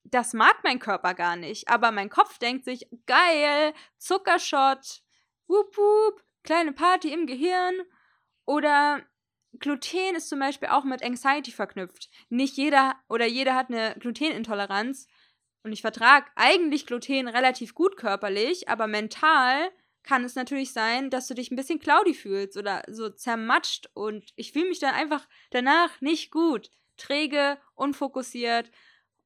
Das 0.03 0.33
mag 0.33 0.63
mein 0.63 0.79
Körper 0.79 1.13
gar 1.13 1.35
nicht, 1.35 1.67
aber 1.67 1.91
mein 1.91 2.09
Kopf 2.09 2.37
denkt 2.37 2.63
sich, 2.63 2.87
geil, 3.07 3.73
Zuckershot, 3.97 5.01
wup 5.47 5.77
wup, 5.77 6.23
kleine 6.43 6.71
Party 6.71 7.11
im 7.11 7.27
Gehirn. 7.27 7.81
Oder 8.45 9.03
Gluten 9.59 10.15
ist 10.15 10.29
zum 10.29 10.39
Beispiel 10.39 10.69
auch 10.69 10.85
mit 10.85 11.03
Anxiety 11.03 11.51
verknüpft. 11.51 12.09
Nicht 12.29 12.55
jeder 12.55 12.95
oder 13.09 13.25
jeder 13.25 13.55
hat 13.55 13.69
eine 13.69 13.95
Glutenintoleranz. 13.99 15.07
Und 15.63 15.73
ich 15.73 15.81
vertrage 15.81 16.27
eigentlich 16.35 16.85
Gluten 16.85 17.27
relativ 17.27 17.75
gut 17.75 17.97
körperlich, 17.97 18.69
aber 18.69 18.87
mental 18.87 19.69
kann 20.07 20.23
es 20.23 20.35
natürlich 20.35 20.71
sein, 20.71 21.09
dass 21.09 21.27
du 21.27 21.33
dich 21.33 21.51
ein 21.51 21.57
bisschen 21.57 21.79
cloudy 21.79 22.13
fühlst 22.13 22.55
oder 22.55 22.81
so 22.87 23.09
zermatscht 23.09 23.89
und 23.93 24.31
ich 24.37 24.53
fühle 24.53 24.69
mich 24.69 24.79
dann 24.79 24.95
einfach 24.95 25.27
danach 25.51 25.99
nicht 25.99 26.31
gut. 26.31 26.71
Träge, 26.95 27.59
unfokussiert. 27.75 28.71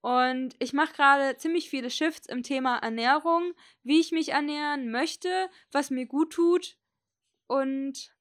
Und 0.01 0.55
ich 0.57 0.73
mache 0.73 0.93
gerade 0.93 1.37
ziemlich 1.37 1.69
viele 1.69 1.91
Shifts 1.91 2.27
im 2.27 2.41
Thema 2.41 2.77
Ernährung, 2.79 3.53
wie 3.83 3.99
ich 3.99 4.11
mich 4.11 4.29
ernähren 4.29 4.89
möchte, 4.89 5.51
was 5.71 5.91
mir 5.91 6.07
gut 6.07 6.33
tut. 6.33 6.77
Und 7.45 8.11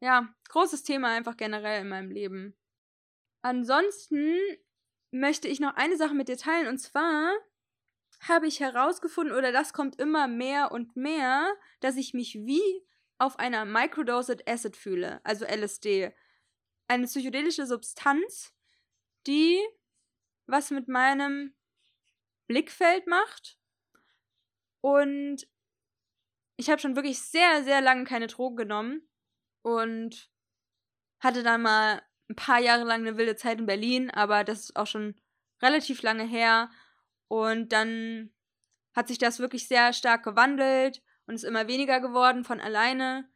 ja, 0.00 0.34
großes 0.48 0.82
Thema 0.82 1.08
einfach 1.08 1.36
generell 1.36 1.82
in 1.82 1.90
meinem 1.90 2.10
Leben. 2.10 2.56
Ansonsten 3.42 4.34
möchte 5.10 5.46
ich 5.46 5.60
noch 5.60 5.74
eine 5.74 5.98
Sache 5.98 6.14
mit 6.14 6.28
dir 6.28 6.38
teilen 6.38 6.68
und 6.68 6.78
zwar 6.78 7.34
habe 8.20 8.46
ich 8.46 8.60
herausgefunden 8.60 9.36
oder 9.36 9.52
das 9.52 9.72
kommt 9.72 10.00
immer 10.00 10.26
mehr 10.28 10.72
und 10.72 10.96
mehr, 10.96 11.54
dass 11.80 11.96
ich 11.96 12.14
mich 12.14 12.34
wie 12.34 12.86
auf 13.18 13.38
einer 13.38 13.64
Microdosed 13.64 14.48
Acid 14.48 14.76
fühle, 14.76 15.20
also 15.24 15.44
LSD. 15.44 16.12
Eine 16.88 17.06
psychedelische 17.06 17.66
Substanz, 17.66 18.54
die 19.26 19.60
was 20.46 20.70
mit 20.70 20.88
meinem 20.88 21.54
Blickfeld 22.46 23.06
macht. 23.06 23.58
Und 24.80 25.46
ich 26.56 26.70
habe 26.70 26.80
schon 26.80 26.96
wirklich 26.96 27.20
sehr, 27.20 27.62
sehr 27.62 27.80
lange 27.80 28.04
keine 28.04 28.26
Drogen 28.26 28.56
genommen 28.56 29.08
und 29.62 30.30
hatte 31.20 31.42
dann 31.42 31.62
mal 31.62 32.02
ein 32.28 32.36
paar 32.36 32.58
Jahre 32.58 32.84
lang 32.84 33.00
eine 33.00 33.16
wilde 33.16 33.36
Zeit 33.36 33.58
in 33.58 33.66
Berlin, 33.66 34.10
aber 34.10 34.44
das 34.44 34.60
ist 34.60 34.76
auch 34.76 34.86
schon 34.86 35.14
relativ 35.62 36.02
lange 36.02 36.24
her. 36.24 36.70
Und 37.28 37.72
dann 37.72 38.30
hat 38.94 39.08
sich 39.08 39.18
das 39.18 39.38
wirklich 39.38 39.68
sehr 39.68 39.92
stark 39.92 40.24
gewandelt 40.24 41.02
und 41.26 41.34
ist 41.34 41.44
immer 41.44 41.68
weniger 41.68 42.00
geworden 42.00 42.44
von 42.44 42.60
alleine. 42.60 43.30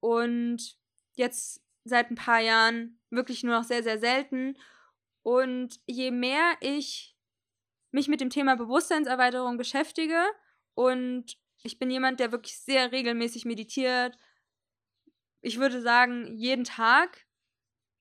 Und 0.00 0.78
jetzt 1.14 1.62
seit 1.84 2.10
ein 2.10 2.16
paar 2.16 2.40
Jahren 2.40 3.00
wirklich 3.10 3.42
nur 3.42 3.56
noch 3.56 3.64
sehr, 3.64 3.82
sehr 3.82 3.98
selten. 3.98 4.56
Und 5.22 5.80
je 5.86 6.10
mehr 6.10 6.54
ich 6.60 7.16
mich 7.90 8.08
mit 8.08 8.20
dem 8.20 8.30
Thema 8.30 8.56
Bewusstseinserweiterung 8.56 9.56
beschäftige 9.56 10.22
und 10.74 11.36
ich 11.62 11.78
bin 11.78 11.90
jemand, 11.90 12.20
der 12.20 12.30
wirklich 12.30 12.58
sehr 12.58 12.92
regelmäßig 12.92 13.44
meditiert, 13.44 14.16
ich 15.40 15.58
würde 15.58 15.80
sagen, 15.80 16.36
jeden 16.36 16.64
Tag, 16.64 17.26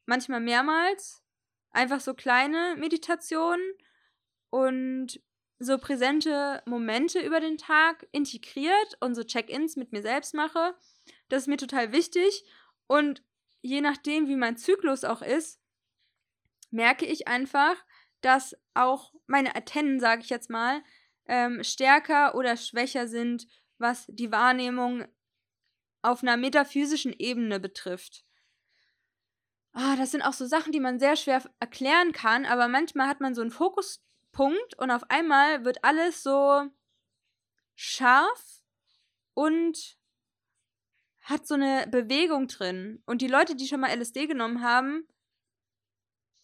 manchmal 0.05 0.39
mehrmals. 0.39 1.23
Einfach 1.71 1.99
so 1.99 2.13
kleine 2.13 2.75
Meditationen 2.77 3.61
und 4.55 5.19
so 5.59 5.77
präsente 5.77 6.63
Momente 6.65 7.19
über 7.19 7.41
den 7.41 7.57
Tag 7.57 8.07
integriert 8.13 8.97
und 9.01 9.13
so 9.13 9.25
Check-ins 9.25 9.75
mit 9.75 9.91
mir 9.91 10.01
selbst 10.01 10.33
mache. 10.33 10.75
Das 11.27 11.41
ist 11.41 11.47
mir 11.47 11.57
total 11.57 11.91
wichtig. 11.91 12.45
Und 12.87 13.21
je 13.61 13.81
nachdem, 13.81 14.29
wie 14.29 14.37
mein 14.37 14.55
Zyklus 14.55 15.03
auch 15.03 15.21
ist, 15.21 15.59
merke 16.71 17.05
ich 17.05 17.27
einfach, 17.27 17.75
dass 18.21 18.55
auch 18.73 19.13
meine 19.27 19.55
Antennen, 19.55 19.99
sage 19.99 20.21
ich 20.21 20.29
jetzt 20.29 20.49
mal, 20.49 20.81
ähm, 21.25 21.61
stärker 21.61 22.35
oder 22.35 22.55
schwächer 22.55 23.09
sind, 23.09 23.47
was 23.77 24.05
die 24.07 24.31
Wahrnehmung 24.31 25.03
auf 26.01 26.23
einer 26.23 26.37
metaphysischen 26.37 27.11
Ebene 27.11 27.59
betrifft. 27.59 28.23
Ah, 29.73 29.97
das 29.97 30.11
sind 30.11 30.21
auch 30.21 30.31
so 30.31 30.45
Sachen, 30.45 30.71
die 30.71 30.79
man 30.79 30.97
sehr 30.97 31.17
schwer 31.17 31.43
erklären 31.59 32.13
kann, 32.13 32.45
aber 32.45 32.69
manchmal 32.69 33.09
hat 33.09 33.19
man 33.19 33.35
so 33.35 33.41
einen 33.41 33.51
Fokuspunkt 34.35 34.77
und 34.77 34.91
auf 34.91 35.09
einmal 35.09 35.63
wird 35.65 35.83
alles 35.83 36.21
so 36.21 36.63
scharf 37.75 38.61
und 39.33 39.97
hat 41.21 41.47
so 41.47 41.55
eine 41.55 41.87
Bewegung 41.89 42.47
drin. 42.47 43.01
Und 43.05 43.21
die 43.21 43.27
Leute, 43.27 43.55
die 43.55 43.67
schon 43.67 43.79
mal 43.79 43.89
LSD 43.89 44.27
genommen 44.27 44.61
haben, 44.61 45.07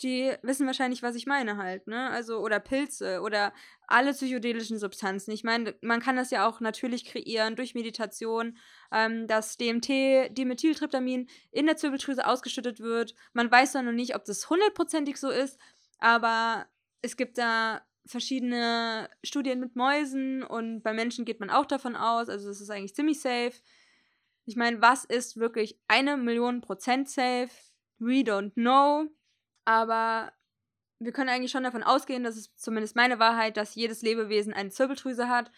die 0.02 0.34
wissen 0.42 0.66
wahrscheinlich, 0.66 1.04
was 1.04 1.14
ich 1.14 1.28
meine 1.28 1.58
halt, 1.58 1.86
ne? 1.86 2.10
Also, 2.10 2.40
oder 2.40 2.60
Pilze 2.60 3.22
oder 3.22 3.54
alle 3.86 4.14
psychedelischen 4.14 4.80
Substanzen. 4.80 5.30
Ich 5.30 5.44
meine, 5.44 5.76
man 5.82 6.00
kann 6.00 6.16
das 6.16 6.32
ja 6.32 6.48
auch 6.48 6.60
natürlich 6.60 7.06
kreieren 7.06 7.56
durch 7.56 7.76
Meditation, 7.76 8.58
ähm, 8.92 9.28
dass 9.28 9.58
DMT, 9.58 10.36
Dimethyltryptamin, 10.36 11.30
in 11.52 11.68
der 11.68 11.78
Zirbeldrüse 11.78 12.26
ausgeschüttet 12.26 12.80
wird. 12.80 13.14
Man 13.34 13.52
weiß 13.52 13.74
zwar 13.74 13.84
noch 13.84 13.92
nicht, 13.92 14.16
ob 14.16 14.26
das 14.26 14.50
hundertprozentig 14.50 15.18
so 15.18 15.30
ist, 15.30 15.60
aber 16.00 16.66
es 17.02 17.18
gibt 17.18 17.38
da 17.38 17.82
verschiedene 18.06 19.10
Studien 19.24 19.60
mit 19.60 19.76
Mäusen 19.76 20.44
und 20.44 20.82
bei 20.82 20.94
Menschen 20.94 21.26
geht 21.26 21.40
man 21.40 21.50
auch 21.50 21.66
davon 21.66 21.96
aus, 21.96 22.30
also 22.30 22.50
es 22.50 22.62
ist 22.62 22.70
eigentlich 22.70 22.96
ziemlich 22.96 23.20
safe. 23.20 23.54
Ich 24.46 24.56
meine, 24.56 24.82
was 24.82 25.06
ist 25.06 25.38
wirklich 25.38 25.80
eine 25.88 26.18
Million 26.18 26.62
Prozent 26.62 27.10
safe? 27.10 27.52
We 28.00 28.22
don't 28.22 28.54
know. 28.54 29.08
Aber 29.66 30.34
wir 31.00 31.12
können 31.12 31.30
eigentlich 31.30 31.52
schon 31.52 31.64
davon 31.64 31.84
ausgehen, 31.84 32.24
das 32.24 32.38
ist 32.38 32.60
zumindest 32.60 32.96
meine 32.96 33.20
Wahrheit, 33.20 33.58
dass 33.58 33.76
jedes 33.76 34.02
Lebewesen 34.02 34.54
eine 34.54 34.70
Zirbeldrüse 34.70 35.30
hat. 35.30 35.52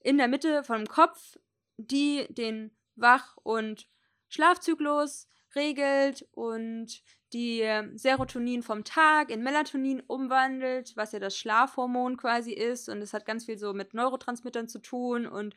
In 0.00 0.18
der 0.18 0.28
Mitte 0.28 0.64
vom 0.64 0.86
Kopf, 0.86 1.38
die 1.76 2.26
den 2.30 2.76
Wach- 2.96 3.36
und 3.42 3.86
Schlafzyklus 4.28 5.28
regelt 5.54 6.26
und 6.32 7.02
die 7.32 7.66
Serotonin 7.94 8.62
vom 8.62 8.84
Tag 8.84 9.30
in 9.30 9.42
Melatonin 9.42 10.02
umwandelt, 10.06 10.92
was 10.96 11.12
ja 11.12 11.18
das 11.18 11.36
Schlafhormon 11.36 12.16
quasi 12.16 12.52
ist. 12.52 12.88
Und 12.88 12.98
es 12.98 13.12
hat 13.14 13.26
ganz 13.26 13.46
viel 13.46 13.58
so 13.58 13.72
mit 13.72 13.94
Neurotransmittern 13.94 14.68
zu 14.68 14.80
tun 14.80 15.26
und 15.26 15.54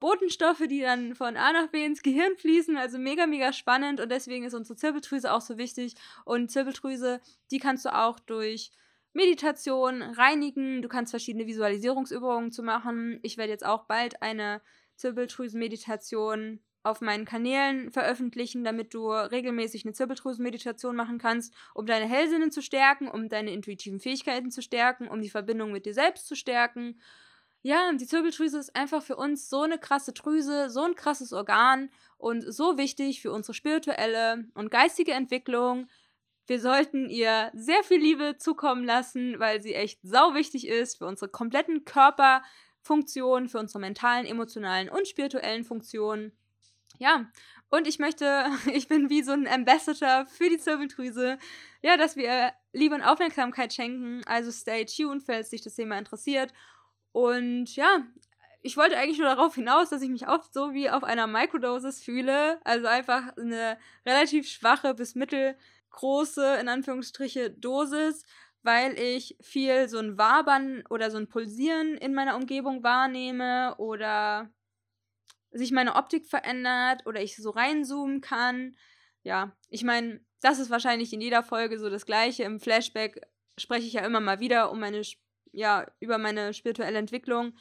Botenstoffe, 0.00 0.62
die 0.68 0.80
dann 0.80 1.14
von 1.14 1.36
A 1.36 1.52
nach 1.52 1.68
B 1.68 1.84
ins 1.84 2.02
Gehirn 2.02 2.36
fließen. 2.36 2.76
Also 2.76 2.98
mega, 2.98 3.26
mega 3.26 3.52
spannend 3.52 4.00
und 4.00 4.10
deswegen 4.10 4.44
ist 4.44 4.54
unsere 4.54 4.76
Zirbeldrüse 4.76 5.32
auch 5.32 5.40
so 5.40 5.58
wichtig. 5.58 5.94
Und 6.24 6.50
Zirbeldrüse, 6.50 7.20
die 7.50 7.58
kannst 7.58 7.84
du 7.84 7.94
auch 7.94 8.18
durch 8.20 8.70
Meditation 9.12 10.02
reinigen. 10.02 10.82
Du 10.82 10.88
kannst 10.88 11.10
verschiedene 11.10 11.46
Visualisierungsübungen 11.46 12.52
zu 12.52 12.62
machen. 12.62 13.18
Ich 13.22 13.36
werde 13.36 13.52
jetzt 13.52 13.66
auch 13.66 13.84
bald 13.86 14.22
eine 14.22 14.60
Zirbeldrüsenmeditation 14.96 16.60
auf 16.82 17.00
meinen 17.00 17.24
Kanälen 17.24 17.90
veröffentlichen, 17.90 18.64
damit 18.64 18.94
du 18.94 19.10
regelmäßig 19.10 19.84
eine 19.84 19.92
Zirbeldrüsenmeditation 19.92 20.96
machen 20.96 21.18
kannst, 21.18 21.54
um 21.74 21.86
deine 21.86 22.06
Hellsinne 22.06 22.50
zu 22.50 22.62
stärken, 22.62 23.08
um 23.08 23.28
deine 23.28 23.52
intuitiven 23.52 24.00
Fähigkeiten 24.00 24.50
zu 24.50 24.62
stärken, 24.62 25.08
um 25.08 25.20
die 25.20 25.30
Verbindung 25.30 25.72
mit 25.72 25.86
dir 25.86 25.94
selbst 25.94 26.26
zu 26.26 26.36
stärken 26.36 26.98
ja, 27.62 27.92
die 27.92 28.06
Zirbeldrüse 28.06 28.58
ist 28.58 28.76
einfach 28.76 29.02
für 29.02 29.16
uns 29.16 29.48
so 29.48 29.62
eine 29.62 29.78
krasse 29.78 30.12
Drüse, 30.12 30.70
so 30.70 30.82
ein 30.82 30.94
krasses 30.94 31.32
Organ 31.32 31.90
und 32.16 32.42
so 32.42 32.78
wichtig 32.78 33.20
für 33.20 33.32
unsere 33.32 33.54
spirituelle 33.54 34.44
und 34.54 34.70
geistige 34.70 35.12
Entwicklung. 35.12 35.88
Wir 36.46 36.60
sollten 36.60 37.10
ihr 37.10 37.50
sehr 37.54 37.82
viel 37.82 38.00
Liebe 38.00 38.36
zukommen 38.38 38.84
lassen, 38.84 39.38
weil 39.40 39.60
sie 39.60 39.74
echt 39.74 39.98
sau 40.02 40.34
wichtig 40.34 40.68
ist 40.68 40.98
für 40.98 41.06
unsere 41.06 41.30
kompletten 41.30 41.84
Körperfunktionen, 41.84 43.48
für 43.48 43.58
unsere 43.58 43.80
mentalen, 43.80 44.24
emotionalen 44.24 44.88
und 44.88 45.08
spirituellen 45.08 45.64
Funktionen. 45.64 46.32
Ja, 46.98 47.26
und 47.70 47.86
ich 47.86 47.98
möchte, 47.98 48.46
ich 48.72 48.88
bin 48.88 49.10
wie 49.10 49.22
so 49.22 49.32
ein 49.32 49.46
Ambassador 49.46 50.26
für 50.26 50.48
die 50.48 50.58
Zirbeldrüse, 50.58 51.38
ja, 51.82 51.96
dass 51.96 52.16
wir 52.16 52.52
Liebe 52.72 52.94
und 52.94 53.02
Aufmerksamkeit 53.02 53.72
schenken. 53.72 54.22
Also 54.26 54.50
stay 54.50 54.84
tuned, 54.84 55.22
falls 55.24 55.50
dich 55.50 55.62
das 55.62 55.74
Thema 55.74 55.98
interessiert. 55.98 56.52
Und 57.12 57.74
ja, 57.76 58.04
ich 58.62 58.76
wollte 58.76 58.98
eigentlich 58.98 59.18
nur 59.18 59.28
darauf 59.28 59.54
hinaus, 59.54 59.90
dass 59.90 60.02
ich 60.02 60.10
mich 60.10 60.28
oft 60.28 60.52
so 60.52 60.72
wie 60.72 60.90
auf 60.90 61.04
einer 61.04 61.26
Microdosis 61.26 62.02
fühle. 62.02 62.60
Also 62.64 62.86
einfach 62.86 63.36
eine 63.36 63.78
relativ 64.04 64.48
schwache 64.48 64.94
bis 64.94 65.14
mittelgroße, 65.14 66.56
in 66.60 66.68
Anführungsstriche, 66.68 67.50
Dosis, 67.50 68.24
weil 68.62 68.98
ich 68.98 69.36
viel 69.40 69.88
so 69.88 69.98
ein 69.98 70.18
Wabern 70.18 70.82
oder 70.90 71.10
so 71.10 71.18
ein 71.18 71.28
Pulsieren 71.28 71.96
in 71.96 72.14
meiner 72.14 72.36
Umgebung 72.36 72.82
wahrnehme 72.82 73.76
oder 73.78 74.50
sich 75.50 75.72
meine 75.72 75.96
Optik 75.96 76.26
verändert 76.26 77.06
oder 77.06 77.22
ich 77.22 77.36
so 77.36 77.50
reinzoomen 77.50 78.20
kann. 78.20 78.76
Ja, 79.22 79.56
ich 79.68 79.84
meine, 79.84 80.20
das 80.40 80.58
ist 80.58 80.70
wahrscheinlich 80.70 81.12
in 81.12 81.20
jeder 81.20 81.42
Folge 81.42 81.78
so 81.78 81.90
das 81.90 82.06
Gleiche. 82.06 82.44
Im 82.44 82.60
Flashback 82.60 83.20
spreche 83.56 83.86
ich 83.86 83.94
ja 83.94 84.04
immer 84.04 84.20
mal 84.20 84.40
wieder 84.40 84.70
um 84.70 84.80
meine 84.80 85.02
ja, 85.52 85.86
über 86.00 86.18
meine 86.18 86.54
spirituelle 86.54 86.98
Entwicklung. 86.98 87.56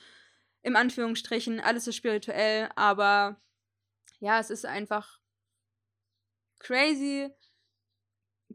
Im 0.61 0.75
Anführungsstrichen, 0.75 1.59
alles 1.59 1.87
ist 1.87 1.95
spirituell, 1.95 2.69
aber 2.75 3.41
ja, 4.19 4.39
es 4.39 4.49
ist 4.49 4.65
einfach 4.65 5.19
crazy, 6.59 7.29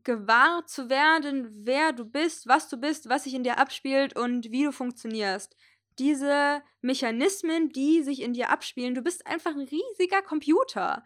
gewahr 0.04 0.66
zu 0.66 0.90
werden, 0.90 1.50
wer 1.64 1.92
du 1.92 2.04
bist, 2.04 2.46
was 2.46 2.68
du 2.68 2.76
bist, 2.76 3.08
was 3.08 3.24
sich 3.24 3.34
in 3.34 3.44
dir 3.44 3.58
abspielt 3.58 4.16
und 4.16 4.50
wie 4.50 4.64
du 4.64 4.72
funktionierst. 4.72 5.56
Diese 5.98 6.62
Mechanismen, 6.80 7.70
die 7.70 8.02
sich 8.02 8.22
in 8.22 8.32
dir 8.32 8.50
abspielen, 8.50 8.94
du 8.94 9.02
bist 9.02 9.26
einfach 9.26 9.52
ein 9.52 9.60
riesiger 9.60 10.22
Computer. 10.22 11.04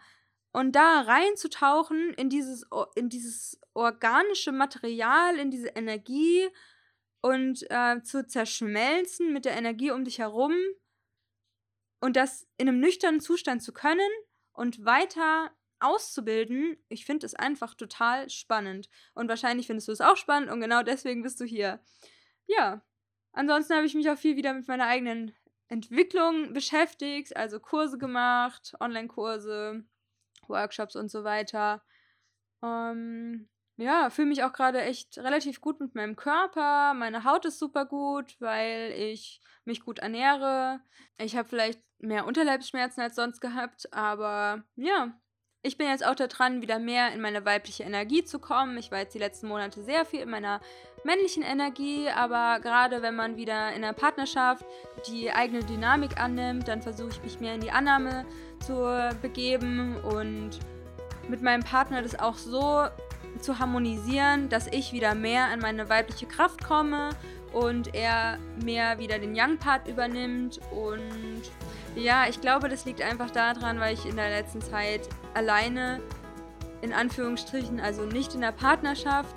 und 0.52 0.72
da 0.72 1.02
reinzutauchen 1.02 2.14
in 2.14 2.30
dieses, 2.30 2.66
in 2.94 3.08
dieses 3.10 3.60
organische 3.74 4.52
Material, 4.52 5.38
in 5.38 5.50
diese 5.50 5.68
Energie 5.68 6.48
und 7.20 7.70
äh, 7.70 8.02
zu 8.02 8.26
zerschmelzen 8.26 9.32
mit 9.32 9.44
der 9.44 9.56
Energie 9.56 9.90
um 9.90 10.04
dich 10.04 10.18
herum 10.18 10.54
und 12.00 12.16
das 12.16 12.46
in 12.56 12.68
einem 12.68 12.80
nüchternen 12.80 13.20
Zustand 13.20 13.62
zu 13.62 13.72
können 13.72 14.08
und 14.52 14.84
weiter 14.84 15.50
auszubilden, 15.80 16.76
ich 16.88 17.04
finde 17.04 17.26
es 17.26 17.34
einfach 17.34 17.74
total 17.74 18.30
spannend. 18.30 18.88
Und 19.14 19.28
wahrscheinlich 19.28 19.66
findest 19.66 19.88
du 19.88 19.92
es 19.92 20.00
auch 20.00 20.16
spannend 20.16 20.50
und 20.50 20.60
genau 20.60 20.82
deswegen 20.82 21.22
bist 21.22 21.40
du 21.40 21.44
hier. 21.44 21.80
Ja, 22.46 22.82
ansonsten 23.36 23.74
habe 23.74 23.86
ich 23.86 23.94
mich 23.94 24.10
auch 24.10 24.18
viel 24.18 24.36
wieder 24.36 24.52
mit 24.52 24.66
meiner 24.66 24.86
eigenen 24.86 25.34
Entwicklung 25.68 26.52
beschäftigt, 26.52 27.36
also 27.36 27.60
Kurse 27.60 27.98
gemacht, 27.98 28.74
Online-Kurse, 28.80 29.84
Workshops 30.48 30.96
und 30.96 31.10
so 31.10 31.24
weiter. 31.24 31.82
Ähm, 32.62 33.48
ja, 33.76 34.10
fühle 34.10 34.28
mich 34.28 34.42
auch 34.42 34.52
gerade 34.52 34.80
echt 34.82 35.18
relativ 35.18 35.60
gut 35.60 35.80
mit 35.80 35.94
meinem 35.94 36.16
Körper. 36.16 36.94
Meine 36.94 37.24
Haut 37.24 37.44
ist 37.44 37.58
super 37.58 37.84
gut, 37.84 38.36
weil 38.40 38.92
ich 38.92 39.40
mich 39.64 39.80
gut 39.80 39.98
ernähre. 39.98 40.80
Ich 41.18 41.36
habe 41.36 41.48
vielleicht 41.48 41.82
mehr 41.98 42.26
Unterleibsschmerzen 42.26 43.02
als 43.02 43.16
sonst 43.16 43.40
gehabt, 43.40 43.92
aber 43.92 44.64
ja, 44.76 45.18
ich 45.66 45.76
bin 45.76 45.88
jetzt 45.88 46.06
auch 46.06 46.14
daran, 46.14 46.62
wieder 46.62 46.78
mehr 46.78 47.12
in 47.12 47.20
meine 47.20 47.44
weibliche 47.44 47.82
Energie 47.82 48.24
zu 48.24 48.38
kommen. 48.38 48.78
Ich 48.78 48.92
war 48.92 49.00
jetzt 49.00 49.14
die 49.14 49.18
letzten 49.18 49.48
Monate 49.48 49.82
sehr 49.82 50.04
viel 50.04 50.20
in 50.20 50.30
meiner 50.30 50.60
männlichen 51.02 51.42
Energie, 51.42 52.08
aber 52.08 52.60
gerade 52.60 53.02
wenn 53.02 53.16
man 53.16 53.36
wieder 53.36 53.70
in 53.70 53.82
einer 53.82 53.92
Partnerschaft 53.92 54.64
die 55.08 55.30
eigene 55.32 55.64
Dynamik 55.64 56.20
annimmt, 56.20 56.68
dann 56.68 56.82
versuche 56.82 57.10
ich 57.10 57.22
mich 57.22 57.40
mehr 57.40 57.56
in 57.56 57.60
die 57.60 57.72
Annahme 57.72 58.24
zu 58.64 58.74
begeben 59.20 59.96
und 59.96 60.60
mit 61.28 61.42
meinem 61.42 61.64
Partner 61.64 62.00
das 62.00 62.16
auch 62.16 62.36
so 62.36 62.86
zu 63.40 63.58
harmonisieren, 63.58 64.48
dass 64.48 64.68
ich 64.68 64.92
wieder 64.92 65.16
mehr 65.16 65.46
an 65.46 65.58
meine 65.58 65.88
weibliche 65.88 66.26
Kraft 66.26 66.64
komme 66.64 67.10
und 67.52 67.92
er 67.92 68.38
mehr 68.64 69.00
wieder 69.00 69.18
den 69.18 69.34
Young-Part 69.36 69.88
übernimmt. 69.88 70.60
Und 70.70 71.42
ja, 71.96 72.28
ich 72.28 72.40
glaube, 72.40 72.68
das 72.68 72.84
liegt 72.84 73.02
einfach 73.02 73.30
daran, 73.30 73.80
weil 73.80 73.94
ich 73.94 74.06
in 74.06 74.16
der 74.16 74.30
letzten 74.30 74.62
Zeit 74.62 75.08
alleine, 75.36 76.00
in 76.82 76.92
Anführungsstrichen, 76.92 77.78
also 77.78 78.04
nicht 78.04 78.34
in 78.34 78.40
der 78.40 78.52
Partnerschaft, 78.52 79.34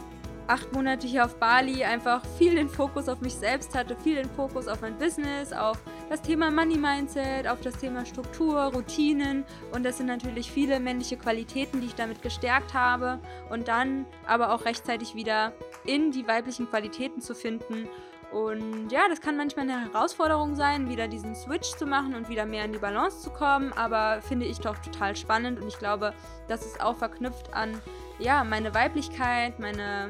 acht 0.50 0.74
Monate 0.74 1.06
hier 1.06 1.26
auf 1.26 1.36
Bali 1.36 1.84
einfach 1.84 2.26
viel 2.38 2.56
den 2.56 2.70
Fokus 2.70 3.08
auf 3.08 3.22
mich 3.22 3.36
selbst 3.36 3.76
hatte, 3.76 3.95
viel 3.95 4.16
den 4.16 4.30
Fokus 4.32 4.68
auf 4.68 4.82
mein 4.82 4.97
Business, 4.97 5.54
auf 5.54 5.78
das 6.10 6.24
Thema 6.24 6.50
Money 6.50 6.78
Mindset, 6.78 7.47
auf 7.47 7.62
das 7.62 7.78
Thema 7.78 8.04
Struktur, 8.04 8.60
Routinen. 8.74 9.45
Und 9.72 9.84
das 9.84 9.97
sind 9.97 10.08
natürlich 10.08 10.52
viele 10.52 10.80
männliche 10.80 11.18
Qualitäten, 11.18 11.82
die 11.82 11.88
ich 11.88 11.95
damit 11.95 12.24
gestärkt 12.24 12.74
habe. 12.74 13.20
Und 13.52 13.68
dann 13.68 14.08
aber 14.26 14.52
auch 14.52 14.66
rechtzeitig 14.66 15.14
wieder 15.14 15.54
in 15.86 16.12
die 16.12 16.28
weiblichen 16.28 16.68
Qualitäten 16.68 17.22
zu 17.22 17.36
finden. 17.36 17.88
Und 18.32 18.89
ja, 18.91 19.07
das 19.09 19.21
kann 19.21 19.38
manchmal 19.38 19.69
eine 19.69 19.91
Herausforderung 19.91 20.55
sein, 20.55 20.88
wieder 20.88 21.07
diesen 21.07 21.34
Switch 21.34 21.71
zu 21.71 21.86
machen 21.86 22.13
und 22.13 22.30
wieder 22.30 22.45
mehr 22.45 22.65
in 22.65 22.73
die 22.73 22.80
Balance 22.80 23.21
zu 23.21 23.32
kommen, 23.32 23.73
aber 23.73 24.21
finde 24.21 24.45
ich 24.45 24.59
doch 24.59 24.77
total 24.77 25.15
spannend 25.15 25.59
und 25.59 25.67
ich 25.67 25.80
glaube, 25.80 26.13
das 26.47 26.63
ist 26.63 26.80
auch 26.80 26.95
verknüpft 26.95 27.53
an 27.53 27.82
ja, 28.19 28.43
meine 28.43 28.73
Weiblichkeit, 28.75 29.59
meine 29.59 30.09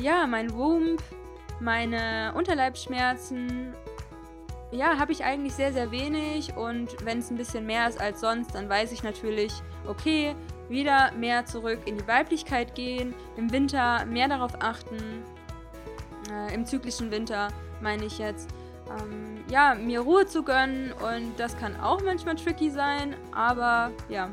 ja, 0.00 0.26
mein 0.26 0.52
Wump, 0.54 1.02
meine 1.60 2.32
Unterleibsschmerzen, 2.34 3.74
ja, 4.72 4.98
habe 4.98 5.12
ich 5.12 5.24
eigentlich 5.24 5.54
sehr, 5.54 5.72
sehr 5.72 5.90
wenig. 5.90 6.56
Und 6.56 7.04
wenn 7.04 7.20
es 7.20 7.30
ein 7.30 7.36
bisschen 7.36 7.66
mehr 7.66 7.88
ist 7.88 8.00
als 8.00 8.20
sonst, 8.20 8.54
dann 8.54 8.68
weiß 8.68 8.92
ich 8.92 9.02
natürlich, 9.02 9.52
okay, 9.86 10.34
wieder 10.68 11.12
mehr 11.12 11.44
zurück 11.44 11.80
in 11.84 11.98
die 11.98 12.08
Weiblichkeit 12.08 12.74
gehen, 12.74 13.14
im 13.36 13.52
Winter 13.52 14.04
mehr 14.06 14.28
darauf 14.28 14.52
achten, 14.60 15.22
äh, 16.30 16.54
im 16.54 16.64
zyklischen 16.66 17.10
Winter 17.10 17.48
meine 17.80 18.04
ich 18.04 18.18
jetzt, 18.18 18.50
ähm, 18.88 19.44
ja, 19.50 19.74
mir 19.74 20.00
Ruhe 20.00 20.26
zu 20.26 20.42
gönnen 20.42 20.92
und 20.92 21.38
das 21.38 21.56
kann 21.58 21.78
auch 21.80 22.02
manchmal 22.02 22.36
tricky 22.36 22.70
sein, 22.70 23.14
aber 23.32 23.90
ja, 24.08 24.30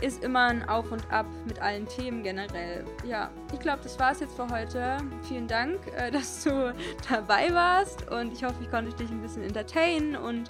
ist 0.00 0.22
immer 0.22 0.46
ein 0.46 0.68
Auf 0.68 0.90
und 0.92 1.10
Ab 1.10 1.26
mit 1.46 1.60
allen 1.60 1.86
Themen 1.86 2.22
generell. 2.22 2.84
Ja, 3.06 3.30
ich 3.52 3.60
glaube, 3.60 3.80
das 3.82 3.98
war 3.98 4.12
es 4.12 4.20
jetzt 4.20 4.34
für 4.34 4.48
heute. 4.48 4.98
Vielen 5.28 5.48
Dank, 5.48 5.80
äh, 5.96 6.10
dass 6.12 6.44
du 6.44 6.74
dabei 7.08 7.52
warst 7.52 8.10
und 8.10 8.32
ich 8.32 8.44
hoffe, 8.44 8.56
ich 8.62 8.70
konnte 8.70 8.94
dich 8.96 9.10
ein 9.10 9.22
bisschen 9.22 9.42
entertainen 9.42 10.16
und 10.16 10.48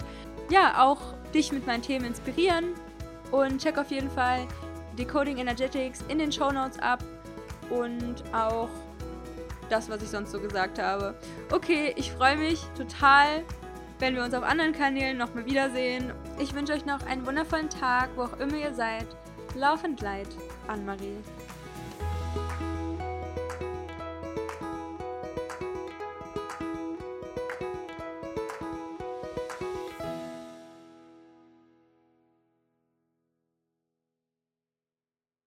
ja, 0.49 0.83
auch 0.83 0.99
dich 1.33 1.51
mit 1.51 1.65
meinen 1.65 1.81
Themen 1.81 2.05
inspirieren. 2.05 2.73
Und 3.31 3.61
check 3.61 3.77
auf 3.77 3.89
jeden 3.89 4.09
Fall 4.09 4.47
Decoding 4.97 5.37
Energetics 5.37 6.03
in 6.07 6.19
den 6.19 6.31
Show 6.31 6.51
Notes 6.51 6.77
ab 6.79 7.03
und 7.69 8.23
auch 8.33 8.69
das, 9.69 9.89
was 9.89 10.01
ich 10.01 10.09
sonst 10.09 10.31
so 10.31 10.39
gesagt 10.39 10.79
habe. 10.79 11.15
Okay, 11.51 11.93
ich 11.95 12.11
freue 12.11 12.37
mich 12.37 12.61
total, 12.77 13.43
wenn 13.99 14.15
wir 14.15 14.23
uns 14.23 14.33
auf 14.33 14.43
anderen 14.43 14.73
Kanälen 14.73 15.17
nochmal 15.17 15.45
wiedersehen. 15.45 16.11
Ich 16.39 16.53
wünsche 16.53 16.73
euch 16.73 16.85
noch 16.85 17.05
einen 17.05 17.25
wundervollen 17.25 17.69
Tag, 17.69 18.09
wo 18.15 18.23
auch 18.23 18.39
immer 18.39 18.57
ihr 18.57 18.73
seid. 18.73 19.07
Laufend 19.55 20.01
Leid, 20.01 20.27
Anne-Marie. 20.67 21.17